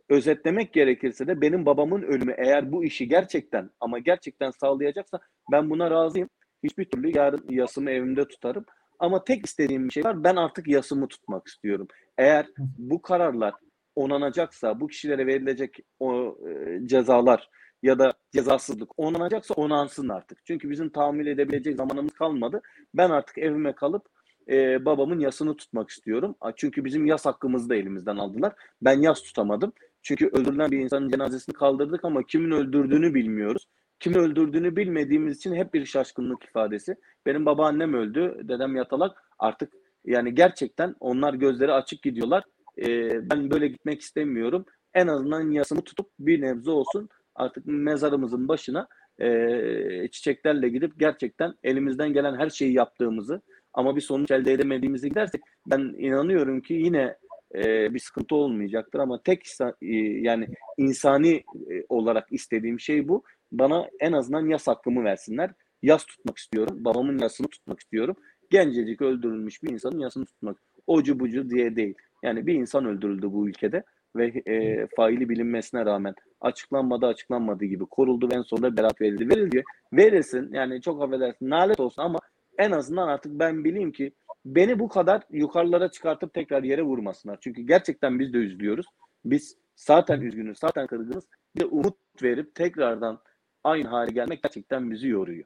özetlemek 0.09 0.73
gerekirse 0.73 1.27
de 1.27 1.41
benim 1.41 1.67
babamın 1.67 2.03
ölümü 2.03 2.35
eğer 2.39 2.73
bu 2.73 2.85
işi 2.85 3.09
gerçekten 3.09 3.71
ama 3.81 3.99
gerçekten 3.99 4.51
sağlayacaksa 4.51 5.21
ben 5.53 5.71
buna 5.71 5.91
razıyım. 5.91 6.29
Hiçbir 6.65 6.85
türlü 6.85 7.17
yarın 7.17 7.45
yasımı 7.51 7.91
evimde 7.91 8.29
tutarım. 8.29 8.65
Ama 8.99 9.25
tek 9.25 9.47
istediğim 9.47 9.89
bir 9.89 9.93
şey 9.93 10.05
var. 10.05 10.25
Ben 10.25 10.37
artık 10.37 10.69
yasımı 10.69 11.09
tutmak 11.09 11.47
istiyorum. 11.47 11.89
Eğer 12.19 12.47
bu 12.79 13.03
kararlar 13.03 13.55
onanacaksa, 13.97 14.81
bu 14.81 14.87
kişilere 14.87 15.27
verilecek 15.27 15.79
o 16.01 16.39
e, 16.49 16.81
cezalar 16.87 17.51
ya 17.83 17.99
da 17.99 18.13
cezasızlık 18.33 18.99
onanacaksa 18.99 19.55
onansın 19.55 20.09
artık. 20.09 20.39
Çünkü 20.45 20.71
bizim 20.71 20.89
tahammül 20.89 21.27
edebilecek 21.27 21.77
zamanımız 21.77 22.13
kalmadı. 22.13 22.63
Ben 22.95 23.11
artık 23.11 23.39
evime 23.39 23.75
kalıp 23.75 24.07
e, 24.49 24.85
babamın 24.85 25.19
yasını 25.19 25.57
tutmak 25.57 25.91
istiyorum. 25.91 26.37
Çünkü 26.57 26.85
bizim 26.85 27.07
yas 27.07 27.27
hakkımızı 27.27 27.69
da 27.69 27.77
elimizden 27.77 28.17
aldılar. 28.17 28.53
Ben 28.83 29.01
yas 29.01 29.23
tutamadım. 29.23 29.73
Çünkü 30.03 30.27
öldürülen 30.27 30.71
bir 30.71 30.79
insanın 30.79 31.09
cenazesini 31.09 31.53
kaldırdık 31.55 32.05
ama 32.05 32.23
kimin 32.23 32.51
öldürdüğünü 32.51 33.15
bilmiyoruz. 33.15 33.67
Kimi 34.01 34.19
öldürdüğünü 34.19 34.77
bilmediğimiz 34.77 35.37
için 35.37 35.55
hep 35.55 35.75
bir 35.75 35.85
şaşkınlık 35.85 36.45
ifadesi. 36.45 36.97
Benim 37.27 37.47
babaannem 37.47 37.95
öldü, 37.95 38.41
dedem 38.43 38.77
yatalak. 38.77 39.23
Artık 39.39 39.73
yani 40.05 40.35
gerçekten 40.35 40.95
onlar 41.01 41.35
gözleri 41.35 41.73
açık 41.73 42.03
gidiyorlar. 42.03 42.45
Ee, 42.79 43.31
ben 43.31 43.51
böyle 43.51 43.69
gitmek 43.69 44.01
istemiyorum. 44.01 44.65
En 44.95 45.07
azından 45.07 45.51
yasımı 45.51 45.83
tutup 45.83 46.11
bir 46.19 46.41
nebze 46.41 46.71
olsun 46.71 47.09
artık 47.37 47.67
mezarımızın 47.67 48.49
başına 48.49 48.89
e, 49.19 50.09
çiçeklerle 50.13 50.69
gidip 50.69 50.99
gerçekten 50.99 51.55
elimizden 51.65 52.13
gelen 52.13 52.37
her 52.39 52.51
şeyi 52.51 52.73
yaptığımızı 52.73 53.41
ama 53.75 53.97
bir 53.97 54.01
sonuç 54.01 54.31
elde 54.31 54.53
edemediğimizi 54.53 55.09
gidersek 55.09 55.41
ben 55.67 55.81
inanıyorum 55.99 56.61
ki 56.61 56.75
yine 56.75 57.17
e, 57.55 57.95
bir 57.95 57.99
sıkıntı 57.99 58.35
olmayacaktır 58.35 58.99
ama 58.99 59.23
tek 59.23 59.47
e, 59.83 59.97
yani 59.97 60.49
insani 60.79 61.35
e, 61.71 61.85
olarak 61.89 62.27
istediğim 62.31 62.81
şey 62.81 63.09
bu. 63.09 63.25
Bana 63.53 63.91
en 64.01 64.13
azından 64.13 64.47
yas 64.47 64.67
hakkımı 64.67 65.05
versinler. 65.05 65.51
Yas 65.83 66.05
tutmak 66.05 66.39
istiyorum. 66.39 66.85
Babamın 66.85 67.19
yasını 67.19 67.49
tutmak 67.49 67.81
istiyorum. 67.81 68.17
Gencecik 68.51 69.03
öldürülmüş 69.03 69.63
bir 69.63 69.71
insanın 69.71 69.99
yasını 69.99 70.27
tutmak. 70.27 70.57
Ocu 70.87 71.21
bucu 71.21 71.51
diye 71.51 71.77
değil. 71.77 71.95
Yani 72.23 72.47
bir 72.47 72.55
insan 72.55 72.87
öldürüldü 72.87 73.33
bu 73.33 73.49
ülkede 73.49 73.85
ve 74.17 74.27
e, 74.47 74.87
faili 74.97 75.29
bilinmesine 75.29 75.87
rağmen 75.87 76.15
açıklanmadı 76.41 77.07
açıklanmadığı 77.07 77.65
gibi 77.65 77.87
koruldu 77.87 78.29
ve 78.31 78.35
en 78.35 78.43
sonunda 78.43 78.77
beraat 78.77 79.01
verildi. 79.01 79.29
Verildi. 79.29 79.65
Verilsin 79.93 80.53
yani 80.53 80.83
çok 80.83 81.03
affedersin 81.03 81.51
nalet 81.51 81.81
olsun 81.81 82.03
ama 82.03 82.19
en 82.59 82.71
azından 82.71 83.09
artık 83.09 83.33
ben 83.33 83.65
bileyim 83.65 83.93
ki 83.93 84.13
beni 84.45 84.79
bu 84.79 84.89
kadar 84.89 85.23
yukarılara 85.31 85.91
çıkartıp 85.91 86.35
tekrar 86.35 86.63
yere 86.63 86.83
vurmasınlar. 86.83 87.39
Çünkü 87.41 87.63
gerçekten 87.63 88.19
biz 88.19 88.33
de 88.33 88.39
üzülüyoruz. 88.39 88.87
Biz 89.25 89.57
zaten 89.77 90.21
üzgünüz, 90.21 90.59
zaten 90.59 90.87
kırgınız. 90.87 91.25
Bir 91.57 91.61
de 91.61 91.67
umut 91.67 91.97
verip 92.23 92.55
tekrardan 92.55 93.21
aynı 93.65 93.89
hale 93.89 94.13
gelmek 94.13 94.43
gerçekten 94.43 94.91
bizi 94.91 95.09
yoruyor. 95.09 95.45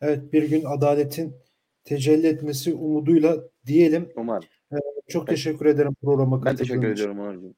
Evet 0.00 0.32
bir 0.32 0.50
gün 0.50 0.64
adaletin 0.64 1.34
tecelli 1.84 2.26
etmesi 2.26 2.74
umuduyla 2.74 3.36
diyelim. 3.66 4.12
Umarım. 4.16 4.48
Ee, 4.72 4.76
çok 5.08 5.26
teşekkür 5.26 5.66
ederim 5.66 5.94
programa 6.02 6.44
Ben 6.44 6.56
teşekkür 6.56 6.88
ediyorum 6.88 7.20
Onurcuğum. 7.20 7.54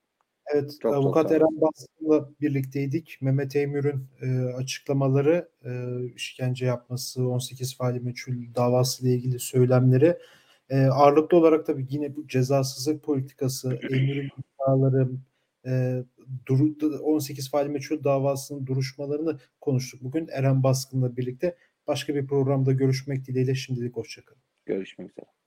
Evet, 0.55 0.73
Çok, 0.83 0.95
avukat 0.95 1.23
çok 1.23 1.33
Eren 1.33 1.61
Baskın'la 1.61 2.31
birlikteydik. 2.41 3.19
Mehmet 3.21 3.57
Eymür'ün 3.57 4.07
e, 4.23 4.53
açıklamaları, 4.55 5.49
e, 5.65 5.71
işkence 6.15 6.67
yapması, 6.67 7.29
18 7.29 7.77
faili 7.77 8.01
meçhul 8.01 8.55
davası 8.55 9.07
ile 9.07 9.15
ilgili 9.15 9.39
söylemleri 9.39 10.19
e, 10.71 10.87
ağırlıklı 10.87 11.37
olarak 11.37 11.67
tabii 11.67 11.87
yine 11.91 12.17
bu 12.17 12.29
cezasızlık 12.29 13.03
politikası, 13.03 13.79
Eymür'ün 13.91 14.31
iddiaları, 14.39 15.09
e, 15.67 16.03
duru, 16.47 16.99
18 17.03 17.51
faili 17.51 17.69
meçhul 17.69 18.05
davasının 18.05 18.67
duruşmalarını 18.67 19.39
konuştuk. 19.61 20.03
Bugün 20.03 20.29
Eren 20.33 20.63
Baskın'la 20.63 21.17
birlikte 21.17 21.57
başka 21.87 22.15
bir 22.15 22.27
programda 22.27 22.73
görüşmek 22.73 23.27
dileğiyle 23.27 23.55
şimdilik 23.55 23.97
hoşçakalın. 23.97 24.43
Görüşmek 24.67 25.11
üzere. 25.11 25.29